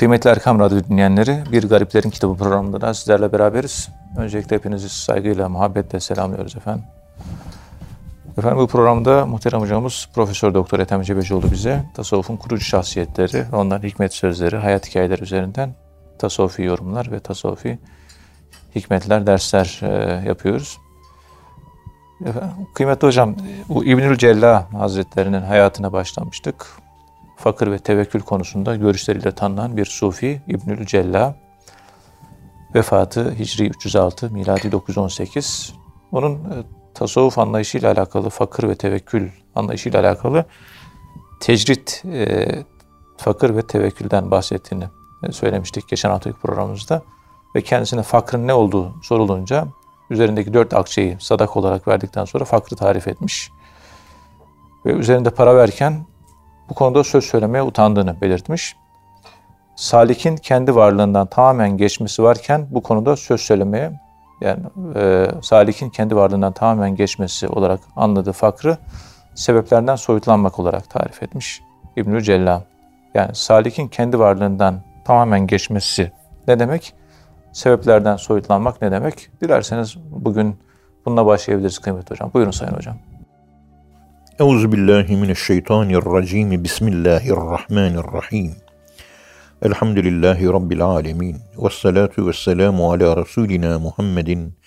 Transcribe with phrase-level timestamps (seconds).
[0.00, 3.88] Kıymetli Erkam Radyo dinleyenleri, Bir Gariplerin Kitabı programında da sizlerle beraberiz.
[4.16, 6.84] Öncelikle hepinizi saygıyla, muhabbetle selamlıyoruz efendim.
[8.38, 14.14] Efendim bu programda muhterem hocamız Profesör Doktor Ethem Cebecioğlu bize tasavvufun kurucu şahsiyetleri, onların hikmet
[14.14, 15.74] sözleri, hayat hikayeleri üzerinden
[16.18, 17.78] tasavvufi yorumlar ve tasavvufi
[18.74, 20.78] hikmetler, dersler e, yapıyoruz.
[22.26, 23.36] Efendim, kıymetli hocam,
[23.68, 26.66] bu İbnül Cella Hazretlerinin hayatına başlamıştık.
[27.40, 31.36] Fakir ve tevekkül konusunda görüşleriyle tanınan bir sufi İbnül Cella.
[32.74, 35.74] Vefatı Hicri 306, miladi 918.
[36.12, 36.54] Onun e,
[36.94, 40.44] tasavvuf anlayışıyla alakalı, fakir ve tevekkül anlayışıyla alakalı
[41.40, 42.48] tecrit, e,
[43.16, 44.84] fakir ve tevekkülden bahsettiğini
[45.22, 47.02] e, söylemiştik geçen haftaki programımızda.
[47.54, 49.66] Ve kendisine fakrın ne olduğu sorulunca
[50.10, 53.50] üzerindeki dört akçeyi sadak olarak verdikten sonra fakrı tarif etmiş.
[54.86, 56.09] Ve üzerinde para verken
[56.70, 58.76] bu konuda söz söylemeye utandığını belirtmiş.
[59.76, 63.92] Salik'in kendi varlığından tamamen geçmesi varken bu konuda söz söylemeye
[64.40, 64.62] yani
[64.96, 68.78] e, Salik'in kendi varlığından tamamen geçmesi olarak anladığı fakrı
[69.34, 71.62] sebeplerden soyutlanmak olarak tarif etmiş
[71.96, 72.62] İbnül Cellam.
[73.14, 76.12] Yani Salik'in kendi varlığından tamamen geçmesi
[76.48, 76.94] ne demek?
[77.52, 79.30] Sebeplerden soyutlanmak ne demek?
[79.40, 80.56] Dilerseniz bugün
[81.06, 82.30] bununla başlayabiliriz kıymetli hocam.
[82.34, 82.96] Buyurun sayın hocam.
[84.40, 86.64] Euzu billahi mineşşeytanirracim.
[86.64, 88.56] Bismillahirrahmanirrahim.
[89.62, 91.36] Elhamdülillahi rabbil alamin.
[91.56, 94.58] Ves salatu vesselamu ala rasulina Muhammedin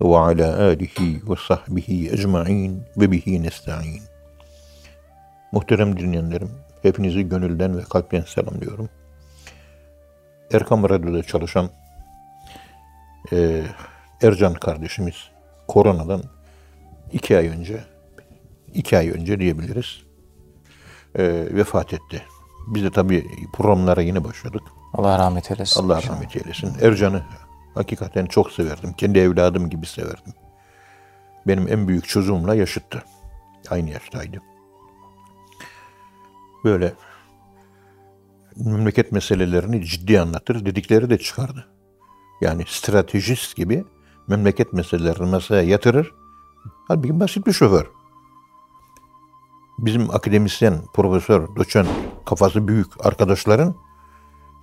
[0.00, 4.02] ve ala alihi ve sahbihi ecmaîn ve bihi nestaîn.
[5.52, 6.50] Muhterem dinleyenlerim,
[6.82, 8.88] hepinizi gönülden ve kalpten selamlıyorum.
[10.52, 11.70] Erkam Radyo'da çalışan
[13.32, 13.62] e,
[14.22, 15.16] Ercan kardeşimiz
[15.68, 16.22] koronadan
[17.12, 17.95] iki ay önce,
[18.76, 20.02] iki ay önce diyebiliriz,
[21.14, 21.24] e,
[21.54, 22.22] vefat etti.
[22.66, 24.62] Biz de tabii programlara yeni başladık.
[24.94, 25.82] Allah rahmet eylesin.
[25.82, 26.72] Allah rahmet eylesin.
[26.82, 27.22] Ercan'ı
[27.74, 28.92] hakikaten çok severdim.
[28.92, 30.32] Kendi evladım gibi severdim.
[31.46, 33.04] Benim en büyük çocuğumla yaşıttı.
[33.70, 34.38] Aynı yaştaydı.
[36.64, 36.94] Böyle
[38.56, 40.66] memleket meselelerini ciddi anlatır.
[40.66, 41.68] Dedikleri de çıkardı.
[42.40, 43.84] Yani stratejist gibi
[44.28, 46.14] memleket meselelerini masaya yatırır.
[46.88, 47.95] Halbuki basit bir şoför.
[49.78, 51.88] Bizim akademisyen, profesör, doçent,
[52.26, 53.74] kafası büyük arkadaşların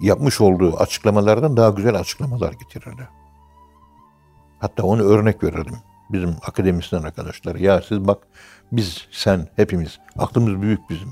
[0.02, 3.10] yapmış olduğu açıklamalardan daha güzel açıklamalar getirirdi.
[4.60, 5.76] Hatta onu örnek verirdim
[6.14, 7.56] bizim akademisyen arkadaşlar.
[7.56, 8.28] Ya siz bak
[8.72, 11.10] biz, sen, hepimiz, aklımız büyük bizim.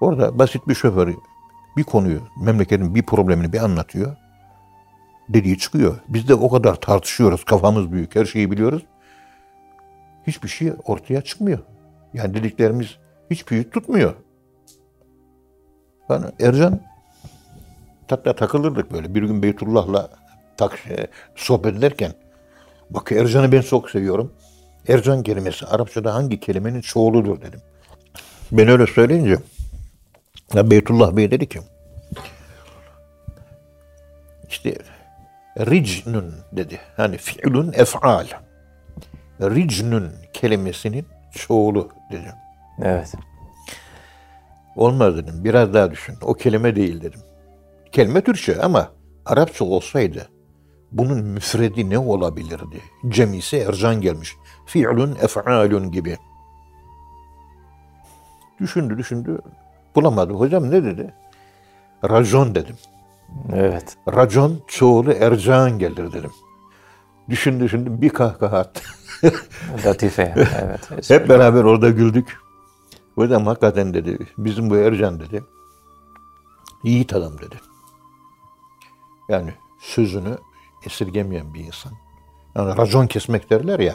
[0.00, 1.14] Orada basit bir şoför
[1.76, 4.16] bir konuyu, memleketin bir problemini bir anlatıyor.
[5.28, 5.98] Dediği çıkıyor.
[6.08, 8.82] Biz de o kadar tartışıyoruz, kafamız büyük, her şeyi biliyoruz.
[10.26, 11.58] Hiçbir şey ortaya çıkmıyor.
[12.14, 12.98] Yani dediklerimiz
[13.30, 14.14] hiç büyük tutmuyor.
[16.10, 16.80] Ben Ercan
[18.10, 19.14] hatta takılırdık böyle.
[19.14, 20.10] Bir gün Beytullah'la
[20.56, 21.06] tak, e,
[21.36, 22.12] sohbet ederken
[22.90, 24.32] bak Ercan'ı ben çok seviyorum.
[24.88, 27.60] Ercan kelimesi Arapçada hangi kelimenin çoğuludur dedim.
[28.52, 29.36] Ben öyle söyleyince
[30.54, 31.60] ya Beytullah Bey dedi ki
[34.48, 34.78] işte
[35.58, 36.80] ricnun dedi.
[36.96, 38.26] Hani fiilun ef'al.
[39.40, 42.34] Ricnun kelimesinin çoğulu dedi.
[42.82, 43.14] Evet.
[44.76, 45.44] Olmaz dedim.
[45.44, 46.14] Biraz daha düşün.
[46.22, 47.20] O kelime değil dedim.
[47.92, 48.90] Kelime Türkçe ama
[49.26, 50.28] Arapça olsaydı
[50.92, 52.80] bunun müfredi ne olabilirdi?
[53.08, 54.36] Cemisi Ercan gelmiş.
[54.66, 56.16] Fi'lun ef'alun gibi.
[58.60, 59.38] Düşündü düşündü.
[59.94, 60.32] Bulamadı.
[60.32, 61.14] Hocam ne dedi?
[62.10, 62.76] Racon dedim.
[63.54, 63.96] Evet.
[64.08, 66.30] Racon çoğulu Ercan gelir dedim.
[67.28, 68.82] Düşün düşündüm bir kahkaha attı.
[69.86, 70.34] Latife.
[70.36, 70.90] Evet.
[71.10, 72.38] Hep beraber orada güldük.
[73.16, 75.44] Hocam hakikaten dedi, bizim bu Ercan dedi,
[76.84, 77.56] yiğit adam dedi.
[79.28, 80.38] Yani sözünü
[80.86, 81.92] esirgemeyen bir insan.
[82.56, 83.94] Yani racon kesmek derler ya,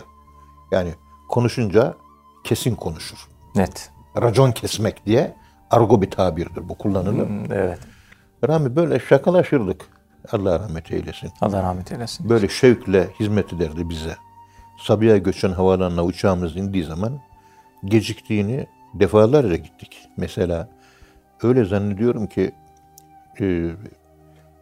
[0.72, 0.94] yani
[1.30, 1.96] konuşunca
[2.44, 3.28] kesin konuşur.
[3.56, 3.92] Net.
[4.22, 5.36] Racon kesmek diye
[5.72, 7.28] argo bir tabirdir, bu kullanılır.
[7.28, 7.80] Hmm, Evet.
[8.48, 9.88] Rami böyle şakalaşırdık.
[10.32, 11.32] Allah rahmet eylesin.
[11.42, 12.30] Allah rahmet eylesin.
[12.30, 14.16] Böyle şevkle hizmet ederdi bize.
[14.80, 17.20] Sabiha Göçen havalanına uçağımız indiği zaman
[17.86, 20.08] geciktiğini defalarca gittik.
[20.18, 20.68] Mesela
[21.44, 22.52] öyle zannediyorum ki
[23.42, 23.70] e,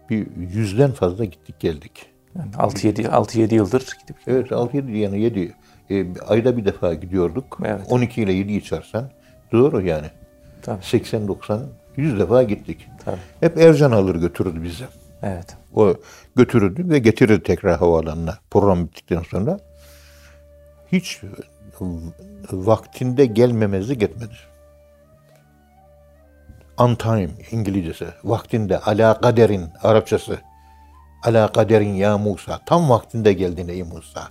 [0.09, 2.05] bir yüzden fazla gittik geldik.
[2.35, 5.55] Yani 6-7 6-7 yıldır gidip Evet 6-7 yani 7
[5.89, 7.59] e, ayda bir defa gidiyorduk.
[7.65, 7.81] Evet.
[7.89, 9.09] 12 ile 7'yi çarpsan
[9.51, 10.07] doğru yani.
[10.61, 10.81] Tabii.
[10.81, 11.59] 80-90
[11.97, 12.87] 100 defa gittik.
[13.05, 13.17] Tabii.
[13.39, 14.83] Hep Ercan alır götürürdü bizi.
[15.23, 15.57] Evet.
[15.75, 15.93] O
[16.35, 19.59] götürürdü ve getirirdi tekrar havaalanına program bittikten sonra.
[20.91, 21.21] Hiç
[22.51, 24.33] vaktinde gelmemezlik etmedi.
[26.77, 30.39] on time İngilizcesi, vaktinde ala kaderin Arapçası,
[31.23, 34.21] ala kaderin ya Musa, tam vaktinde geldin ey Musa.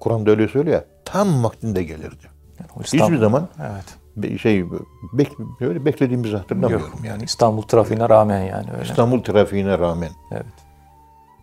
[0.00, 2.26] Kur'an'da öyle söylüyor ya, tam vaktinde gelirdi.
[2.60, 3.84] Yani Hiçbir zaman Evet.
[4.16, 4.64] be- şey
[5.12, 7.06] bek, böyle beklediğimizi hatırlamıyorum Yok, yani.
[7.06, 8.82] yani İstanbul trafiğine rağmen yani öyle.
[8.82, 10.10] İstanbul trafiğine rağmen.
[10.32, 10.46] Evet.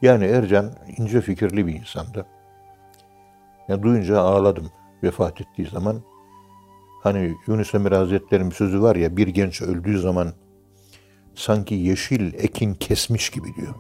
[0.02, 2.26] Yani Ercan ince fikirli bir insandı.
[3.68, 4.70] Ya duyunca ağladım
[5.04, 6.02] vefat ettiği zaman.
[7.04, 10.34] Hani Yunus Emre Hazretleri'nin sözü var ya bir genç öldüğü zaman
[11.36, 13.76] sanki yeşil ekin kesmiş gibi diyor.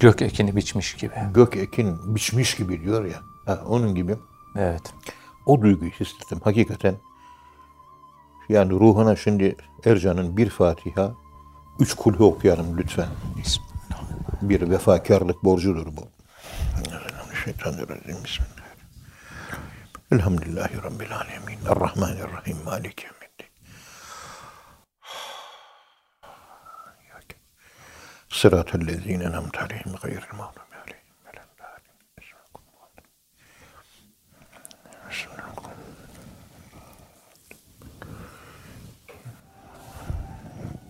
[0.00, 1.14] Gök ekini biçmiş gibi.
[1.34, 3.20] Gök ekin biçmiş gibi diyor ya.
[3.46, 4.16] Ha, onun gibi
[4.56, 4.94] Evet.
[5.46, 6.94] o duyguyu hissettim hakikaten.
[8.48, 11.14] Yani ruhuna şimdi Ercan'ın bir Fatiha,
[11.80, 13.08] üç kulhu okuyalım lütfen.
[14.42, 16.00] Bir vefakarlık borcudur bu.
[17.44, 17.98] Şeytanirracim.
[18.24, 18.59] Bismillahirrahmanirrahim.
[20.12, 21.58] Elhamdülillahi Rabbil alemin.
[21.66, 22.56] Errahmanirrahim.
[22.64, 23.46] Maliki yevmiddin.
[28.28, 31.00] Sıratel lezine enemte aleyhim gayril mağdubi aleyhim.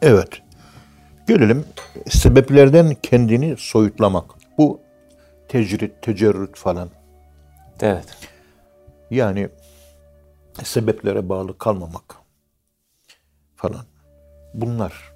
[0.02, 0.43] Evet.
[1.28, 1.67] Gelelim
[2.08, 4.31] sebeplerden kendini soyutlamak.
[4.58, 4.81] Bu
[5.49, 6.90] tecrit, tecerrüt falan.
[7.81, 8.06] Evet.
[9.11, 9.49] Yani
[10.62, 12.17] sebeplere bağlı kalmamak
[13.57, 13.85] falan.
[14.55, 15.12] Bunlar.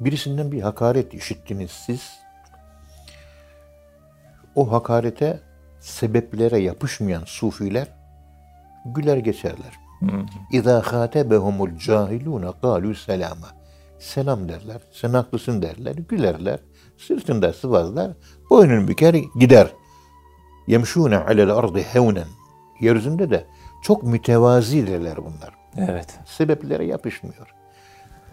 [0.00, 2.12] Birisinden bir hakaret işittiniz siz.
[4.54, 5.40] O hakarete
[5.80, 7.88] sebeplere yapışmayan sufiler
[8.84, 9.74] güler geçerler.
[10.52, 13.46] İza hatebehumul cahiluna kalu selama.
[13.98, 14.80] Selam derler.
[14.92, 15.94] Sen haklısın derler.
[15.94, 16.58] Gülerler.
[16.98, 18.10] Sırtında sıvazlar.
[18.50, 19.68] Boynunu büker gider.
[20.66, 22.28] Yemşûne alel ardı hevnen.
[22.80, 23.46] Yeryüzünde de
[23.82, 25.54] çok mütevazidirler bunlar.
[25.76, 26.18] Evet.
[26.26, 27.54] Sebeplere yapışmıyor.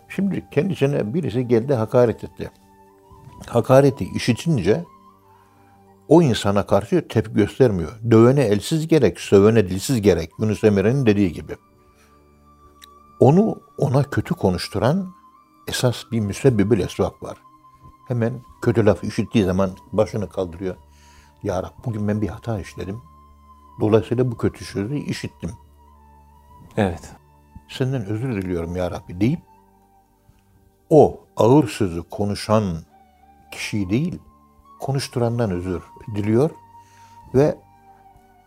[0.10, 2.52] Şimdi kendisine birisi geldi hakaret etti.
[3.48, 4.86] Hakareti işitince
[6.08, 7.92] o insana karşı tepki göstermiyor.
[8.12, 10.32] Dövene elsiz gerek, sövene dilsiz gerek.
[10.40, 11.56] Yunus Emre'nin dediği gibi.
[13.20, 15.14] Onu ona kötü konuşturan
[15.68, 17.38] esas bir müsebbibül esvak var.
[18.08, 20.76] Hemen kötü laf işittiği zaman başını kaldırıyor.
[21.44, 23.02] Ya Rab bugün ben bir hata işledim.
[23.80, 25.52] Dolayısıyla bu kötü sözü işittim.
[26.78, 27.12] Evet.
[27.70, 29.40] Senden özür diliyorum ya Rabbi deyip
[30.90, 32.64] o ağır sözü konuşan
[33.52, 34.20] kişiyi değil,
[34.80, 35.82] konuşturandan özür
[36.16, 36.50] diliyor
[37.36, 37.56] ve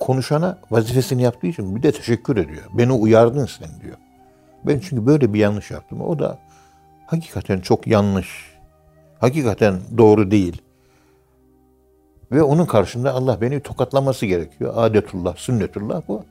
[0.01, 2.65] konuşana vazifesini yaptığı için bir de teşekkür ediyor.
[2.73, 3.97] Beni uyardın sen diyor.
[4.67, 6.01] Ben çünkü böyle bir yanlış yaptım.
[6.01, 6.39] O da
[7.07, 8.55] hakikaten çok yanlış.
[9.19, 10.63] Hakikaten doğru değil.
[12.35, 14.73] Ve onun karşında Allah beni tokatlaması gerekiyor.
[14.77, 16.25] Adetullah, sünnetullah bu.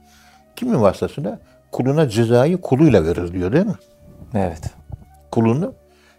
[0.55, 1.39] Kimin vasıtasıyla?
[1.71, 3.75] Kuluna cezayı kuluyla verir diyor değil mi?
[4.33, 4.71] Evet.
[5.31, 5.73] Kulunu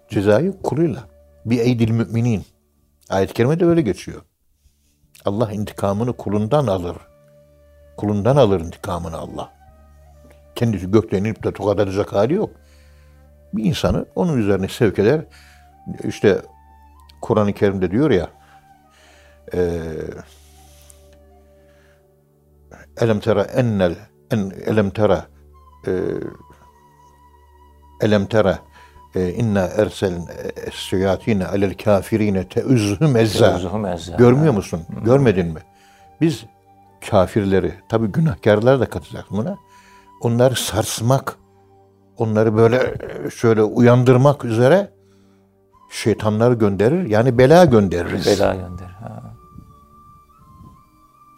[0.08, 1.04] cezayı kuluyla.
[1.46, 2.44] Bir eydil müminin.
[3.10, 4.22] Ayet-i kerimede öyle geçiyor.
[5.24, 6.96] Allah intikamını kulundan alır.
[7.96, 9.52] Kulundan alır intikamını Allah.
[10.54, 12.50] Kendisi gökten inip de tokat edecek hali yok.
[13.52, 15.24] Bir insanı onun üzerine sevk eder.
[16.04, 16.42] İşte
[17.20, 18.28] Kur'an-ı Kerim'de diyor ya
[23.00, 23.96] Elem tera ennel
[24.30, 25.26] en elem tera
[25.86, 25.94] eee
[28.00, 28.58] elem tera
[29.14, 30.12] e, inna ersel
[30.72, 32.48] seyatine alel kafirine.
[32.48, 33.46] Teüzzühüm ezza.
[34.18, 34.80] Görmüyor musun?
[35.04, 35.60] Görmedin mi?
[36.20, 36.44] Biz
[37.10, 39.56] kafirleri, tabi günahkarlar da katacak buna.
[40.20, 41.36] Onları sarsmak,
[42.16, 42.76] onları böyle
[43.26, 44.90] e, şöyle uyandırmak üzere
[45.90, 47.06] şeytanları gönderir.
[47.06, 48.26] Yani bela göndeririz.
[48.26, 48.93] Bela gönder.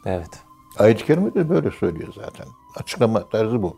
[0.06, 0.40] Evet.
[0.78, 2.46] Ayet-i Kerime de böyle söylüyor zaten.
[2.76, 3.76] Açıklama tarzı bu.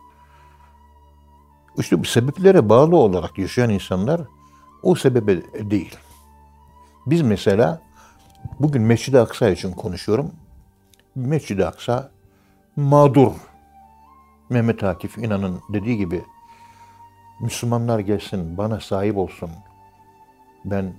[1.78, 4.20] İşte bu sebeplere bağlı olarak yaşayan insanlar
[4.82, 5.96] o sebebe değil.
[7.06, 7.82] Biz mesela
[8.60, 10.32] bugün Mescid-i Aksa için konuşuyorum.
[11.14, 12.10] Mescid-i Aksa
[12.76, 13.32] mağdur.
[14.50, 16.24] Mehmet Akif İnan'ın dediği gibi
[17.40, 19.50] Müslümanlar gelsin, bana sahip olsun.
[20.64, 20.92] Ben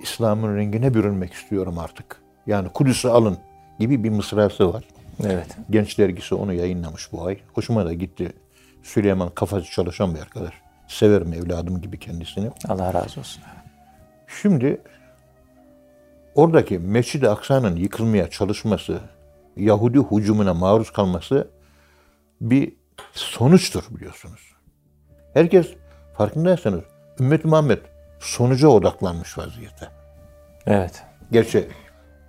[0.00, 2.22] İslam'ın rengine bürünmek istiyorum artık.
[2.46, 3.38] Yani Kudüs'ü alın
[3.78, 4.84] gibi bir mısrası var.
[5.24, 5.56] Evet.
[5.70, 7.38] Genç dergisi onu yayınlamış bu ay.
[7.52, 8.32] Hoşuma da gitti.
[8.82, 10.54] Süleyman kafası çalışan bir arkadaş.
[10.88, 12.50] Severim evladım gibi kendisini.
[12.68, 13.42] Allah razı olsun.
[14.42, 14.80] Şimdi
[16.34, 19.00] oradaki Mescid-i Aksa'nın yıkılmaya çalışması,
[19.56, 21.48] Yahudi hücumuna maruz kalması
[22.40, 22.72] bir
[23.12, 24.40] sonuçtur biliyorsunuz.
[25.34, 25.66] Herkes
[26.16, 26.80] farkındaysanız
[27.20, 27.78] Ümmet Muhammed
[28.20, 29.88] sonuca odaklanmış vaziyette.
[30.66, 31.02] Evet.
[31.32, 31.68] Gerçi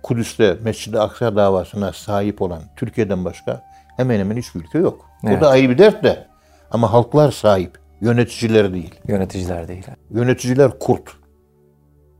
[0.02, 3.62] Kudüs'te Mescid-i Aksa davasına sahip olan Türkiye'den başka
[3.96, 5.06] hemen hemen hiçbir ülke yok.
[5.24, 5.38] Evet.
[5.38, 6.26] O da ayrı bir dert de.
[6.70, 7.78] Ama halklar sahip.
[8.00, 8.94] Yöneticiler değil.
[9.08, 9.86] Yöneticiler değil.
[10.10, 11.16] Yöneticiler kurt.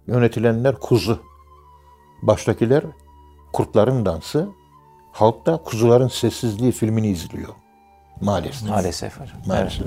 [0.06, 1.22] Yönetilenler kuzu.
[2.22, 2.84] Baştakiler
[3.52, 4.48] kurtların dansı.
[5.12, 7.54] Halk da kuzuların sessizliği filmini izliyor.
[8.20, 8.68] Maalesef.
[8.68, 9.36] Maalesef hocam.
[9.46, 9.86] Maalesef.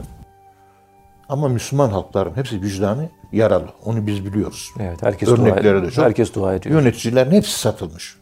[1.30, 3.68] Ama Müslüman halkların hepsi vicdanı yaralı.
[3.86, 4.72] Onu biz biliyoruz.
[4.80, 6.06] Evet, herkes dua, Örnekleri de çok.
[6.06, 6.82] herkes dua ediyor.
[6.82, 8.18] Yöneticilerin hepsi satılmış.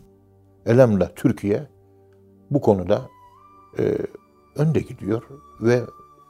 [0.65, 1.67] Elhamdülillah Türkiye
[2.51, 3.01] bu konuda
[3.79, 3.98] e,
[4.55, 5.24] önde gidiyor
[5.62, 5.81] ve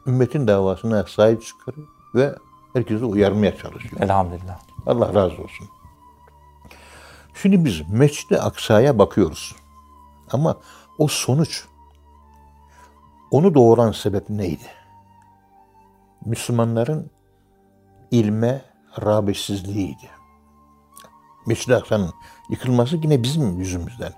[0.07, 2.35] ümmetin davasına sahip çıkarıyor ve
[2.73, 4.01] herkesi uyarmaya çalışıyor.
[4.01, 4.59] Elhamdülillah.
[4.85, 5.67] Allah razı olsun.
[7.33, 9.55] Şimdi biz Mescid-i Aksa'ya bakıyoruz.
[10.31, 10.57] Ama
[10.97, 11.65] o sonuç,
[13.31, 14.63] onu doğuran sebep neydi?
[16.25, 17.11] Müslümanların
[18.11, 18.61] ilme
[19.01, 20.09] rağbetsizliğiydi.
[21.47, 22.11] Mescid-i Aksa'nın
[22.49, 24.13] yıkılması yine bizim yüzümüzden.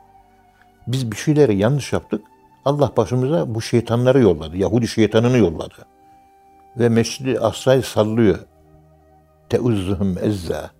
[0.87, 2.21] Biz bir şeyleri yanlış yaptık.
[2.65, 4.57] Allah başımıza bu şeytanları yolladı.
[4.57, 5.85] Yahudi şeytanını yolladı.
[6.77, 8.39] Ve Mescid-i Aksa'yı sallıyor.
[9.49, 10.71] Teuzzuhum ezza.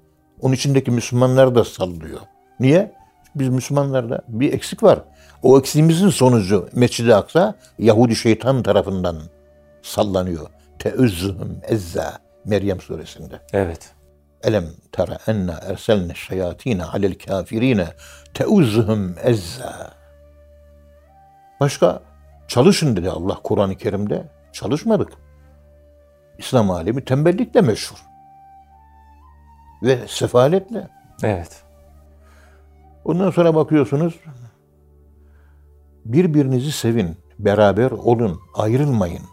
[0.42, 2.20] Onun içindeki Müslümanlar da sallıyor.
[2.60, 2.92] Niye?
[3.36, 5.00] Biz Müslümanlarda bir eksik var.
[5.44, 9.18] O eksiğimizin sonucu Mescid-i Aksa Yahudi şeytan tarafından
[9.82, 10.48] sallanıyor.
[10.84, 12.18] Teuzzuhum ezza.
[12.46, 13.42] Meryem suresinde.
[13.54, 13.92] Evet.
[14.44, 17.88] Elem tera enna erselne şeyatine alel kafirine
[18.34, 19.94] teuzzuhum ezza.
[21.60, 22.02] Başka
[22.48, 24.30] çalışın dedi Allah Kur'an-ı Kerim'de.
[24.52, 25.13] Çalışmadık.
[26.38, 27.98] İslam alemi tembellikle meşhur.
[29.84, 30.88] Ve sefaletle.
[31.24, 31.63] Evet.
[33.06, 34.20] Ondan sonra bakıyorsunuz
[36.06, 39.33] birbirinizi sevin, beraber olun, ayrılmayın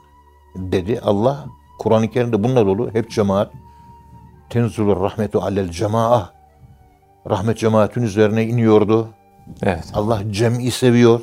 [0.57, 1.47] dedi Allah.
[1.78, 2.90] Kur'an-ı Kerim'de bununla dolu.
[2.92, 3.52] Hep cemaat.
[4.50, 6.30] Tenzulur rahmetu alel cemaah.
[7.30, 9.09] Rahmet cemaatin üzerine iniyordu.
[9.62, 9.85] Evet.
[9.95, 11.21] Allah cem'i seviyor.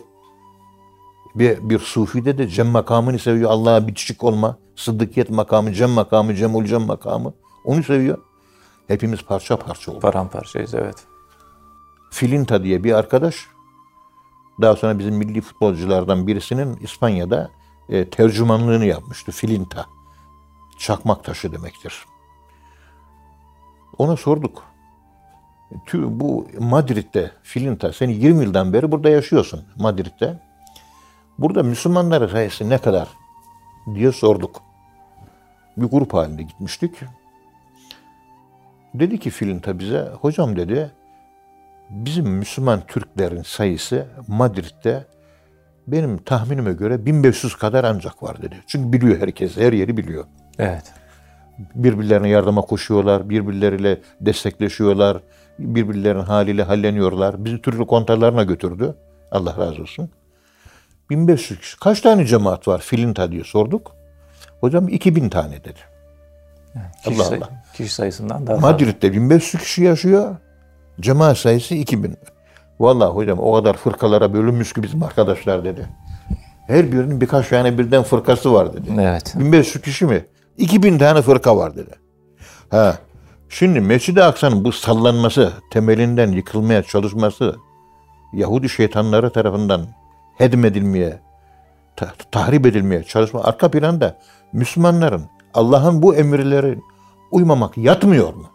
[1.35, 3.51] Bir, bir sufide de cem makamını seviyor.
[3.51, 4.57] Allah'a bitişik olma.
[4.75, 7.33] Sıddıkiyet makamı, cem makamı, cemul cem makamı.
[7.65, 8.17] Onu seviyor.
[8.87, 10.01] Hepimiz parça parça olduk.
[10.01, 10.95] Paramparçayız evet.
[12.11, 13.35] Filinta diye bir arkadaş
[14.61, 17.49] daha sonra bizim milli futbolculardan birisinin İspanya'da
[17.89, 19.31] e, tercümanlığını yapmıştı.
[19.31, 19.85] Filinta.
[20.79, 22.05] Çakmak taşı demektir.
[23.97, 24.63] Ona sorduk.
[25.71, 30.39] Tü- Bu Madrid'de Filinta, sen 20 yıldan beri burada yaşıyorsun Madrid'de.
[31.37, 33.07] Burada Müslümanların sayısı ne kadar
[33.95, 34.61] diye sorduk.
[35.77, 36.95] Bir grup halinde gitmiştik.
[38.93, 40.91] Dedi ki Filinta bize, hocam dedi,
[41.89, 45.07] bizim Müslüman Türklerin sayısı Madrid'de
[45.87, 48.55] benim tahminime göre 1500 kadar ancak var dedi.
[48.67, 50.25] Çünkü biliyor herkes, her yeri biliyor.
[50.59, 50.83] Evet.
[51.75, 55.17] Birbirlerine yardıma koşuyorlar, birbirleriyle destekleşiyorlar,
[55.59, 57.45] birbirlerinin haliyle halleniyorlar.
[57.45, 58.95] Bizi türlü kontalarına götürdü.
[59.31, 60.09] Allah razı olsun.
[61.09, 61.79] 1500 kişi.
[61.79, 63.95] Kaç tane cemaat var Filinta diye sorduk.
[64.59, 65.79] Hocam 2000 tane dedi.
[67.03, 67.49] Kişi, Allah say- Allah.
[67.73, 68.71] kişi sayısından daha fazla.
[68.71, 70.35] Madrid'de 1500 kişi yaşıyor.
[70.99, 72.17] Cemaat sayısı 2000.
[72.79, 75.87] Vallahi hocam o kadar fırkalara bölünmüş ki bizim arkadaşlar dedi.
[76.67, 78.89] Her birinin birkaç tane birden fırkası var dedi.
[79.01, 79.33] Evet.
[79.39, 80.25] 1500 kişi mi?
[80.57, 81.91] 2000 tane fırka var dedi.
[82.69, 82.97] Ha.
[83.49, 87.55] Şimdi Mescid-i Aksa'nın bu sallanması, temelinden yıkılmaya çalışması
[88.33, 89.81] Yahudi şeytanları tarafından
[90.37, 91.19] hedmedilmeye,
[91.95, 94.17] ta- tahrip edilmeye çalışma arka planda
[94.53, 96.79] Müslümanların Allah'ın bu emirleri
[97.31, 98.45] uymamak yatmıyor mu?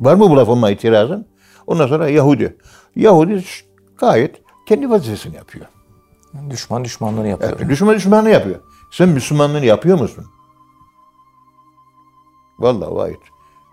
[0.00, 1.26] Var mı bu lafıma itirazın?
[1.66, 2.56] Ondan sonra Yahudi.
[2.96, 3.44] Yahudi
[3.98, 5.66] gayet kendi vazifesini yapıyor.
[6.50, 7.68] Düşman düşmanlığını yapıyor.
[7.68, 8.60] Düşman düşmanlığı yapıyor.
[8.90, 10.24] Sen Müslümanlığını yapıyor musun?
[12.58, 13.20] Vallahi vahit.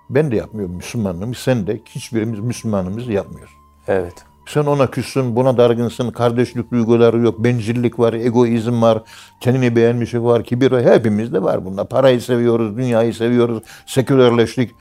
[0.10, 1.36] Ben de yapmıyorum Müslümanlığımı.
[1.36, 3.54] Sen de hiçbirimiz Müslümanlığımızı yapmıyoruz.
[3.88, 4.26] Evet.
[4.48, 9.04] Sen ona küssün, buna dargınsın, kardeşlik duyguları yok, bencillik var, egoizm var,
[9.42, 10.84] kendini beğenmişlik var, kibir var.
[10.84, 11.90] Hepimizde var bunlar.
[11.90, 14.72] Parayı seviyoruz, dünyayı seviyoruz, sekülerleştik.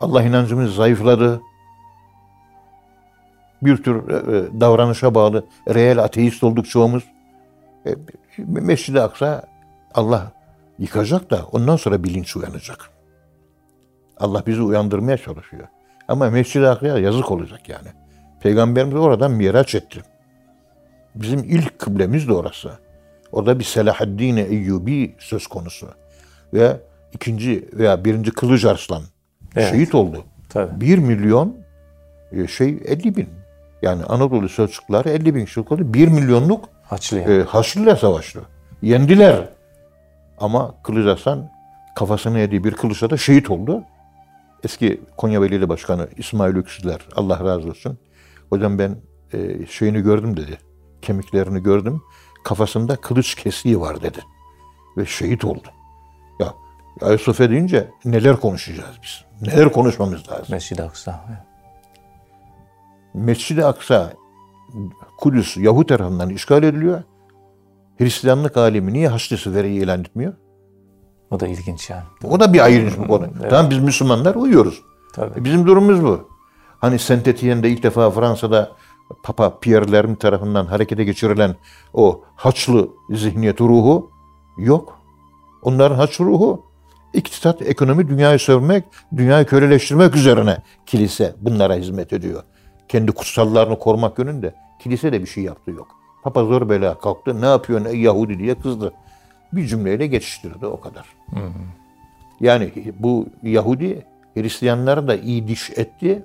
[0.00, 1.40] Allah inancımız zayıfladı.
[3.62, 7.04] Bir tür e, e, davranışa bağlı, reel ateist olduk çoğumuz.
[7.86, 7.94] E,
[8.38, 9.42] Mescid-i Aksa
[9.94, 10.32] Allah
[10.78, 12.90] yıkacak da ondan sonra bilinç uyanacak.
[14.18, 15.68] Allah bizi uyandırmaya çalışıyor.
[16.08, 17.88] Ama Mescid-i Aksa'ya yazık olacak yani.
[18.40, 20.00] Peygamberimiz oradan miraç etti.
[21.14, 22.70] Bizim ilk kıblemiz de orası.
[23.32, 25.88] Orada bir Selahaddin Eyyubi söz konusu.
[26.54, 26.80] Ve
[27.12, 29.02] ikinci veya birinci Kılıç Arslan
[29.56, 29.70] Evet.
[29.70, 30.24] şehit oldu.
[30.48, 30.80] Tabii.
[30.80, 31.56] Bir milyon
[32.32, 33.28] e, şey 50 bin.
[33.84, 35.94] Yani Anadolu Selçukluları 50 bin kişi oldu.
[35.94, 37.24] Bir milyonluk Haçlı'ya.
[37.24, 38.40] e, Haçlı'yla savaştı.
[38.82, 39.48] Yendiler.
[40.38, 41.50] Ama Kılıç Arslan
[41.96, 43.82] kafasını yediği bir kılıçla da şehit oldu.
[44.64, 47.98] Eski Konya Belediye Başkanı İsmail Öksüzler, Allah razı olsun.
[48.50, 48.96] Hocam ben
[49.32, 50.58] e, şeyini gördüm dedi.
[51.02, 52.02] Kemiklerini gördüm.
[52.44, 54.18] Kafasında kılıç kesiği var dedi.
[54.96, 55.68] Ve şehit oldu.
[56.40, 56.54] Ya
[57.02, 59.24] Ayasofya deyince neler konuşacağız biz?
[59.48, 60.46] Neler konuşmamız lazım?
[60.50, 61.24] Mescid-i Aksa.
[63.14, 64.12] Mescid-i Aksa
[65.18, 67.02] Kudüs Yahudi tarafından işgal ediliyor.
[67.98, 70.32] Hristiyanlık alemi niye Haçlı Seferi'yi ilan etmiyor?
[71.30, 72.02] O da ilginç yani.
[72.24, 73.26] O da bir ayrı bir konu.
[73.40, 73.50] Evet.
[73.50, 74.82] Tamam biz Müslümanlar uyuyoruz.
[75.14, 75.44] Tabii.
[75.44, 76.28] Bizim durumumuz bu.
[76.80, 78.72] Hani Saint Etienne'de ilk defa Fransa'da
[79.22, 81.56] Papa Pierre Lerme tarafından harekete geçirilen
[81.92, 84.10] o Haçlı zihniyet ruhu
[84.58, 84.98] yok.
[85.62, 86.62] Onların Haç ruhu
[87.12, 88.84] iktisat, ekonomi, dünyayı sevmek,
[89.16, 92.42] dünyayı köleleştirmek üzerine kilise bunlara hizmet ediyor.
[92.88, 95.88] Kendi kutsallarını korumak yönünde kilise de bir şey yaptı yok.
[96.22, 97.40] Papa zor bela kalktı.
[97.40, 98.92] Ne yapıyorsun ey Yahudi diye kızdı.
[99.52, 101.06] Bir cümleyle geçiştirdi o kadar.
[102.40, 106.24] Yani bu Yahudi Hristiyanları da iyi diş etti,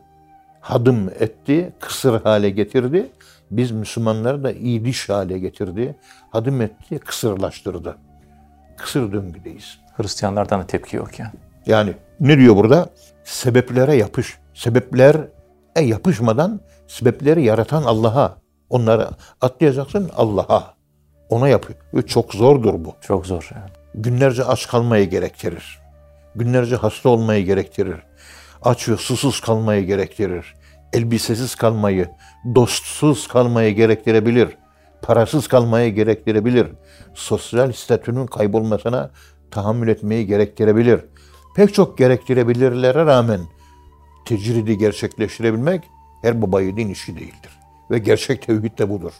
[0.62, 3.10] hadım etti, kısır hale getirdi.
[3.52, 5.96] Biz Müslümanları da iyi diş hale getirdi,
[6.30, 7.98] hadım etti, kısırlaştırdı.
[8.78, 9.80] Kısır döngüdeyiz.
[9.98, 11.32] Hristiyanlardan da tepki yok yani.
[11.66, 12.90] Yani ne diyor burada?
[13.24, 14.38] Sebeplere yapış.
[14.54, 15.18] Sebepler
[15.76, 18.38] e, yapışmadan sebepleri yaratan Allah'a.
[18.70, 19.10] Onları
[19.42, 20.74] atlayacaksın Allah'a.
[21.30, 21.80] Ona yapıyor.
[21.94, 22.96] Ve çok zordur bu.
[23.02, 23.70] Çok zor yani.
[23.96, 25.80] Günlerce aç kalmayı gerektirir.
[26.36, 27.98] Günlerce hasta olmayı gerektirir.
[28.62, 30.54] Aç ve susuz kalmayı gerektirir.
[30.94, 32.10] Elbisesiz kalmayı,
[32.56, 34.58] dostsuz kalmayı gerektirebilir.
[35.02, 36.68] Parasız kalmayı gerektirebilir.
[37.14, 39.12] Sosyal statünün kaybolmasına
[39.52, 41.00] tahammül etmeyi gerektirebilir.
[41.56, 43.40] Pek çok gerektirebilirlere rağmen
[44.30, 45.90] tecridi gerçekleştirebilmek
[46.22, 47.60] her baba yiğidin işi değildir.
[47.92, 49.12] Ve gerçek tevhid de budur.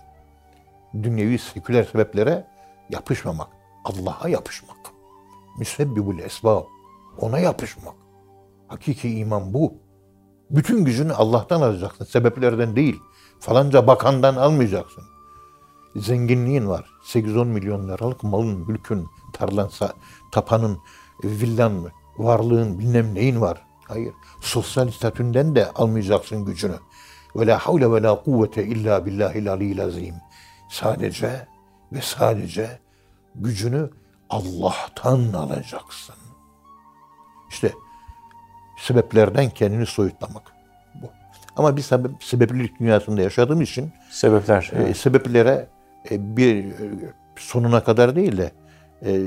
[1.04, 2.48] Dünyevi seküler sebeplere
[2.90, 3.48] yapışmamak.
[3.86, 4.78] Allah'a yapışmak.
[5.60, 6.64] Müsebbibul esbab.
[7.18, 7.94] Ona yapışmak.
[8.68, 9.74] Hakiki iman bu.
[10.50, 12.06] Bütün gücünü Allah'tan alacaksın.
[12.06, 13.00] Sebeplerden değil.
[13.40, 15.04] Falanca bakandan almayacaksın.
[15.96, 16.90] Zenginliğin var.
[17.04, 19.70] 8-10 milyon liralık malın, mülkün, tarlan,
[20.32, 20.80] tapanın,
[21.24, 21.86] villan,
[22.18, 23.69] varlığın, bilmem neyin var.
[23.90, 24.14] Hayır.
[24.42, 26.76] Sosyal statünden de almayacaksın gücünü.
[27.36, 30.16] Ve la havle ve la kuvvete illa billahil aliyyil azim.
[30.70, 31.48] Sadece
[31.92, 32.80] ve sadece
[33.36, 33.90] gücünü
[34.30, 36.16] Allah'tan alacaksın.
[37.50, 37.72] İşte
[38.78, 40.52] sebeplerden kendini soyutlamak.
[41.02, 41.08] Bu.
[41.56, 44.72] Ama biz sebep, sebeplilik dünyasında yaşadığımız için Sebepler.
[44.74, 45.68] e, sebeplere
[46.12, 46.74] e, bir e,
[47.36, 48.52] sonuna kadar değil de
[49.06, 49.22] e,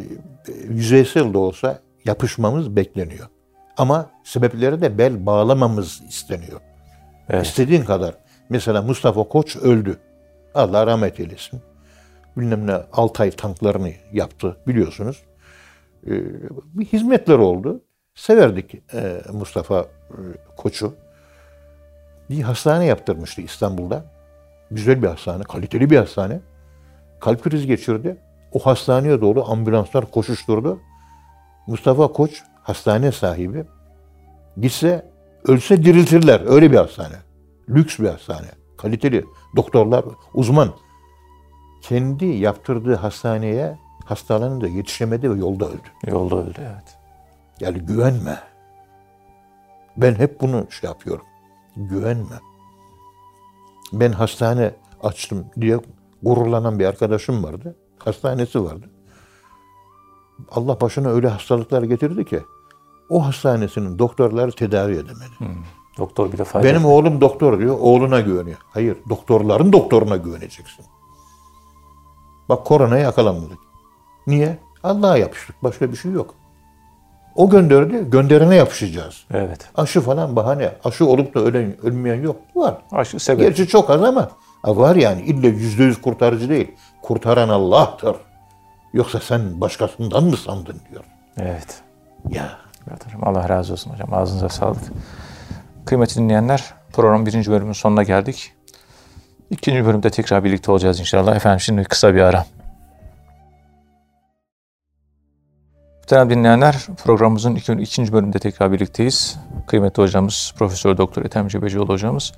[0.68, 3.28] yüzeysel de olsa yapışmamız bekleniyor.
[3.76, 6.60] Ama sebeplere de bel bağlamamız isteniyor.
[7.28, 7.46] Evet.
[7.46, 8.14] İstediğin kadar.
[8.48, 9.98] Mesela Mustafa Koç öldü.
[10.54, 11.60] Allah rahmet eylesin.
[12.36, 15.22] Bilmem ne Altay tanklarını yaptı biliyorsunuz.
[16.06, 16.10] Ee,
[16.74, 17.82] bir hizmetler oldu.
[18.14, 20.18] Severdik e, Mustafa e,
[20.56, 20.94] Koç'u.
[22.30, 24.04] Bir hastane yaptırmıştı İstanbul'da.
[24.70, 26.40] Güzel bir hastane, kaliteli bir hastane.
[27.20, 28.16] Kalp krizi geçirdi.
[28.52, 30.80] O hastaneye doğru ambulanslar koşuşturdu.
[31.66, 33.64] Mustafa Koç hastane sahibi.
[34.56, 35.10] Gitse
[35.44, 36.42] ölse diriltirler.
[36.46, 37.16] Öyle bir hastane.
[37.68, 38.48] Lüks bir hastane.
[38.78, 39.24] Kaliteli.
[39.56, 40.74] Doktorlar, uzman.
[41.82, 45.88] Kendi yaptırdığı hastaneye hastalanınca yetişemedi ve yolda öldü.
[46.06, 46.98] Yolda öldü evet.
[47.60, 48.38] Yani güvenme.
[49.96, 51.24] Ben hep bunu şey yapıyorum.
[51.76, 52.36] Güvenme.
[53.92, 55.78] Ben hastane açtım diye
[56.22, 57.76] gururlanan bir arkadaşım vardı.
[57.98, 58.90] Hastanesi vardı.
[60.50, 62.42] Allah başına öyle hastalıklar getirdi ki
[63.08, 65.62] o hastanesinin doktorları tedavi edemedi.
[65.98, 68.58] Doktor bile fayda Benim oğlum doktor diyor, oğluna güveniyor.
[68.70, 70.84] Hayır, doktorların doktoruna güveneceksin.
[72.48, 73.58] Bak koronaya yakalanmadık.
[74.26, 74.58] Niye?
[74.82, 75.56] Allah'a yapıştık.
[75.62, 76.34] Başka bir şey yok.
[77.34, 79.24] O gönderdi, gönderene yapışacağız.
[79.30, 79.70] Evet.
[79.74, 80.72] Aşı falan bahane.
[80.84, 82.36] Aşı olup da ölen, ölmeyen yok.
[82.54, 82.74] Var.
[82.92, 83.40] Aşı sebep.
[83.40, 84.30] Gerçi çok az ama
[84.64, 85.22] var yani.
[85.22, 86.70] İlle yüzde yüz kurtarıcı değil.
[87.02, 88.16] Kurtaran Allah'tır.
[88.92, 91.04] Yoksa sen başkasından mı sandın diyor.
[91.36, 91.82] Evet.
[92.28, 92.58] Ya.
[92.90, 93.24] Evet hocam.
[93.24, 94.14] Allah razı olsun hocam.
[94.14, 94.82] Ağzınıza sağlık.
[95.86, 98.52] Kıymetli dinleyenler, programın birinci bölümünün sonuna geldik.
[99.50, 101.36] İkinci bölümde tekrar birlikte olacağız inşallah.
[101.36, 102.46] Efendim şimdi kısa bir ara.
[105.96, 109.38] Muhterem dinleyenler, programımızın iki, ikinci bölümünde tekrar birlikteyiz.
[109.66, 112.32] Kıymetli hocamız, Profesör Doktor Ethem Cebecioğlu hocamız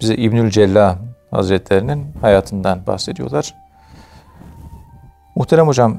[0.00, 0.98] bize İbnül Cella
[1.30, 3.54] Hazretlerinin hayatından bahsediyorlar.
[5.36, 5.98] Muhterem hocam,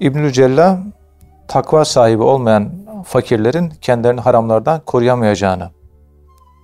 [0.00, 0.78] İbnül Cella
[1.48, 2.72] takva sahibi olmayan
[3.04, 5.70] fakirlerin kendilerini haramlardan koruyamayacağını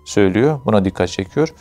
[0.06, 0.60] söylüyor.
[0.64, 1.54] Buna dikkat çekiyor.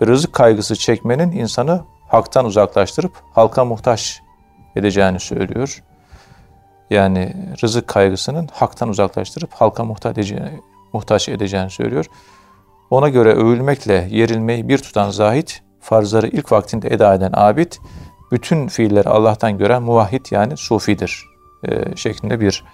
[0.00, 4.22] Ve rızık kaygısı çekmenin insanı haktan uzaklaştırıp halka muhtaç
[4.76, 5.82] edeceğini söylüyor.
[6.90, 10.60] Yani rızık kaygısının haktan uzaklaştırıp halka muhtaç edeceğini,
[10.92, 12.06] muhtaç edeceğini söylüyor.
[12.90, 17.72] Ona göre övülmekle yerilmeyi bir tutan zahit, farzları ilk vaktinde eda eden abid,
[18.32, 21.26] bütün fiilleri Allah'tan gören muvahhid yani sufidir
[21.68, 22.64] e, şeklinde bir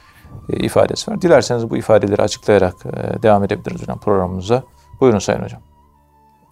[0.49, 1.23] e, ifadesi var.
[1.23, 4.63] Dilerseniz bu ifadeleri açıklayarak e, devam edebiliriz hocam programımıza.
[5.01, 5.63] Buyurun Sayın Hocam.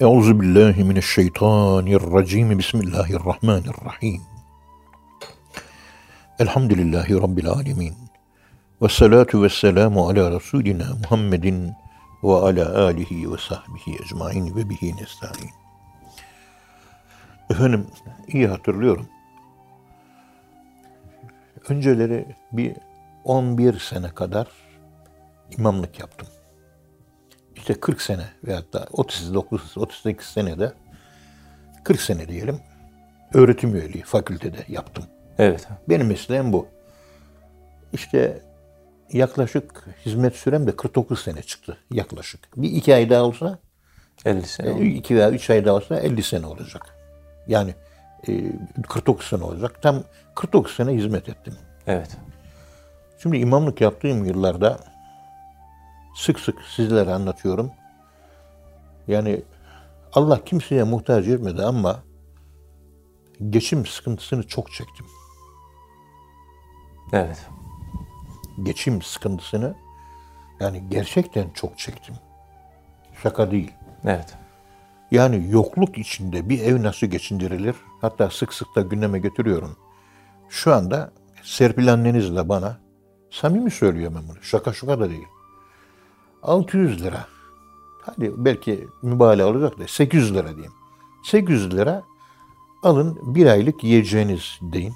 [0.00, 2.58] Euzu billahi mineşşeytanirracim.
[2.58, 4.20] Bismillahirrahmanirrahim.
[6.38, 7.94] Elhamdülillahi rabbil alamin.
[8.82, 11.72] Ve salatu ve selamu ala Resulina Muhammedin
[12.24, 15.59] ve ala alihi ve sahbihi ecmain ve bihi nesta'in.
[17.50, 17.86] Efendim
[18.28, 19.08] iyi hatırlıyorum.
[21.68, 22.76] Önceleri bir
[23.24, 24.48] 11 sene kadar
[25.58, 26.28] imamlık yaptım.
[27.56, 30.72] İşte 40 sene veyahut da 39 38 senede
[31.84, 32.60] 40 sene diyelim
[33.34, 35.04] öğretim üyeliği fakültede yaptım.
[35.38, 35.68] Evet.
[35.88, 36.68] Benim mesleğim bu.
[37.92, 38.42] İşte
[39.12, 42.40] yaklaşık hizmet sürem de 49 sene çıktı yaklaşık.
[42.56, 43.58] Bir iki ay daha olsa
[44.24, 44.70] 50 sene.
[44.70, 46.99] e, iki veya üç ay daha olsa 50 sene olacak.
[47.50, 47.74] Yani
[48.28, 48.52] e,
[48.88, 49.82] 49 sene olacak.
[49.82, 50.02] Tam
[50.34, 51.54] 49 sene hizmet ettim.
[51.86, 52.16] Evet.
[53.22, 54.78] Şimdi imamlık yaptığım yıllarda
[56.16, 57.70] sık sık sizlere anlatıyorum.
[59.08, 59.42] Yani
[60.12, 62.02] Allah kimseye muhtaç etmedi ama
[63.50, 65.06] geçim sıkıntısını çok çektim.
[67.12, 67.46] Evet.
[68.62, 69.74] Geçim sıkıntısını
[70.60, 72.14] yani gerçekten çok çektim.
[73.22, 73.72] Şaka değil.
[74.04, 74.34] Evet.
[75.10, 77.76] Yani yokluk içinde bir ev nasıl geçindirilir?
[78.00, 79.76] Hatta sık sık da gündeme götürüyorum.
[80.48, 82.80] Şu anda Serpil annenizle bana
[83.30, 84.42] samimi söylüyorum ben bunu.
[84.42, 85.26] Şaka şaka da değil.
[86.42, 87.26] 600 lira.
[88.02, 90.72] Hadi belki mübalağa olacak da 800 lira diyeyim.
[91.24, 92.02] 800 lira
[92.82, 94.94] alın bir aylık yiyeceğiniz deyin.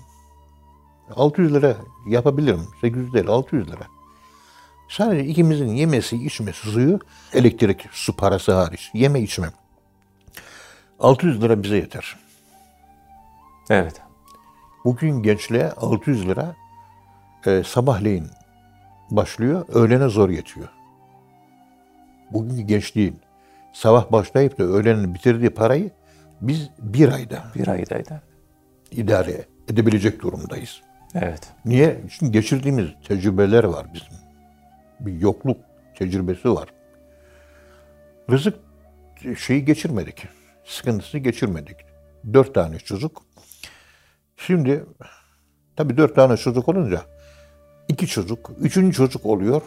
[1.17, 2.69] 600 lira yapabilirim.
[2.81, 3.87] 800 değil 600 lira.
[4.89, 6.99] Sadece ikimizin yemesi, içmesi, suyu,
[7.33, 8.91] elektrik, su parası hariç.
[8.95, 9.53] Yeme içme.
[11.05, 12.17] 600 lira bize yeter.
[13.71, 14.01] Evet.
[14.85, 16.57] Bugün gençliğe 600 lira
[17.47, 18.27] e, sabahleyin
[19.11, 20.69] başlıyor, öğlene zor yetiyor.
[22.31, 23.21] Bugünkü gençliğin
[23.73, 25.91] sabah başlayıp da öğlenin bitirdiği parayı
[26.41, 28.23] biz bir ayda Bir aydaydı.
[28.91, 30.83] idare edebilecek durumdayız.
[31.15, 31.53] Evet.
[31.65, 32.01] Niye?
[32.11, 34.15] Çünkü geçirdiğimiz tecrübeler var bizim.
[35.01, 35.57] Bir yokluk
[35.95, 36.69] tecrübesi var.
[38.31, 38.59] Rızık
[39.39, 40.29] şeyi geçirmedik.
[40.65, 41.77] Sıkıntısı geçirmedik.
[42.33, 43.23] Dört tane çocuk.
[44.37, 44.85] Şimdi
[45.77, 47.03] tabii dört tane çocuk olunca
[47.89, 49.63] iki çocuk, üçüncü çocuk oluyor.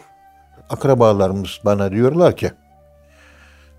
[0.70, 2.50] Akrabalarımız bana diyorlar ki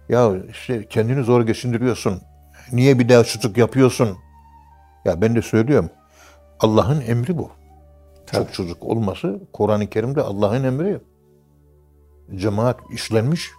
[0.09, 2.21] ya işte kendini zor geçindiriyorsun.
[2.71, 4.17] Niye bir daha çocuk yapıyorsun?
[5.05, 5.89] Ya ben de söylüyorum.
[6.59, 7.51] Allah'ın emri bu.
[8.31, 10.99] Çok çocuk olması Kur'an-ı Kerim'de Allah'ın emri.
[12.35, 13.49] Cemaat işlenmiş.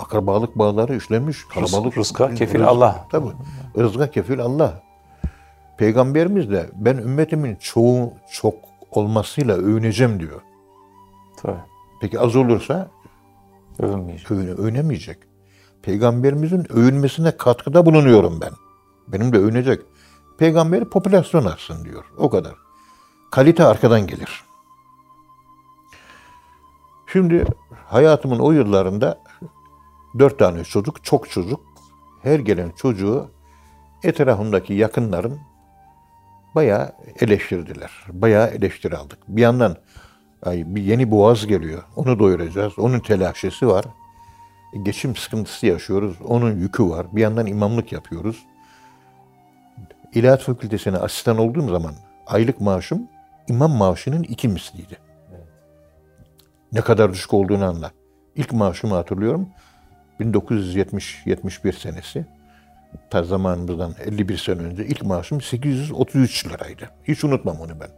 [0.00, 1.44] Akrabalık bağları işlenmiş.
[1.44, 1.98] Kalabalık.
[1.98, 3.06] rızka kefil Rız- Allah.
[3.12, 3.28] Tabii.
[3.78, 4.82] Rızka kefil Allah.
[5.78, 8.54] Peygamberimiz de ben ümmetimin çoğu çok
[8.90, 10.40] olmasıyla övüneceğim diyor.
[11.42, 11.56] Tabii.
[12.00, 12.90] Peki az olursa
[13.78, 14.30] Övünmeyecek.
[14.30, 15.18] övüne, övünemeyecek.
[15.82, 18.50] Peygamberimizin övünmesine katkıda bulunuyorum ben.
[19.08, 19.80] Benim de övünecek.
[20.38, 22.04] Peygamberi popülasyon artsın diyor.
[22.18, 22.54] O kadar.
[23.30, 24.44] Kalite arkadan gelir.
[27.12, 27.44] Şimdi
[27.86, 29.20] hayatımın o yıllarında
[30.18, 31.60] dört tane çocuk, çok çocuk.
[32.22, 33.30] Her gelen çocuğu
[34.02, 35.40] etrafımdaki yakınlarım
[36.54, 37.90] bayağı eleştirdiler.
[38.08, 39.18] Bayağı eleştiri aldık.
[39.28, 39.76] Bir yandan
[40.42, 41.82] ay, bir yeni boğaz geliyor.
[41.96, 42.78] Onu doyuracağız.
[42.78, 43.84] Onun telaşesi var.
[44.74, 46.16] E, Geçim sıkıntısı yaşıyoruz.
[46.26, 47.06] Onun yükü var.
[47.12, 48.46] Bir yandan imamlık yapıyoruz.
[50.14, 51.94] İlahiyat Fakültesine asistan olduğum zaman
[52.26, 53.08] aylık maaşım
[53.48, 54.98] imam maaşının iki misliydi.
[56.72, 57.90] Ne kadar düşük olduğunu anla.
[58.36, 59.48] İlk maaşımı hatırlıyorum.
[60.20, 62.26] 1970-71 senesi.
[63.10, 66.90] Ta zamanımızdan 51 sene önce ilk maaşım 833 liraydı.
[67.04, 67.90] Hiç unutmam onu ben.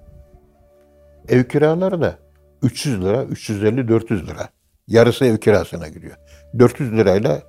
[1.28, 2.18] Ev kiraları da
[2.62, 4.48] 300 lira, 350, 400 lira.
[4.88, 6.16] Yarısı ev kirasına gidiyor.
[6.58, 7.42] 400 lirayla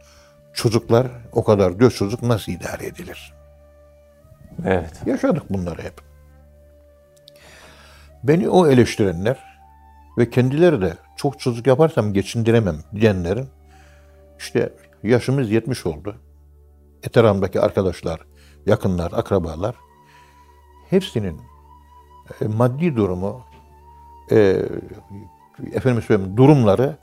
[0.53, 3.33] çocuklar, o kadar dört çocuk nasıl idare edilir?
[4.65, 5.01] Evet.
[5.05, 5.93] Yaşadık bunları hep.
[8.23, 9.37] Beni o eleştirenler
[10.17, 13.47] ve kendileri de çok çocuk yaparsam geçindiremem diyenlerin
[14.43, 16.15] işte yaşımız 70 oldu.
[17.03, 18.25] Etrafımdaki arkadaşlar,
[18.65, 19.75] yakınlar, akrabalar
[20.89, 21.41] hepsinin
[22.41, 23.41] e, maddi durumu
[24.31, 24.65] e,
[25.73, 26.97] efendim söyleyeyim durumları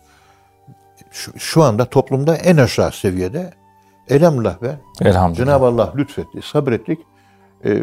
[1.11, 3.55] şu, şu anda toplumda en aşağı seviyede
[4.09, 5.47] elhamdülillah ve Elhamdülillah.
[5.47, 6.99] Cenab-ı Allah lütfetti, sabrettik.
[7.65, 7.83] Ee,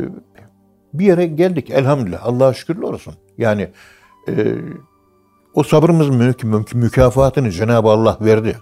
[0.93, 2.25] bir yere geldik elhamdülillah.
[2.25, 3.13] Allah'a şükürler olsun.
[3.37, 3.69] Yani
[4.29, 4.55] e,
[5.53, 8.57] o sabrımızın mü- mü- mükafatını Cenab-ı Allah verdi.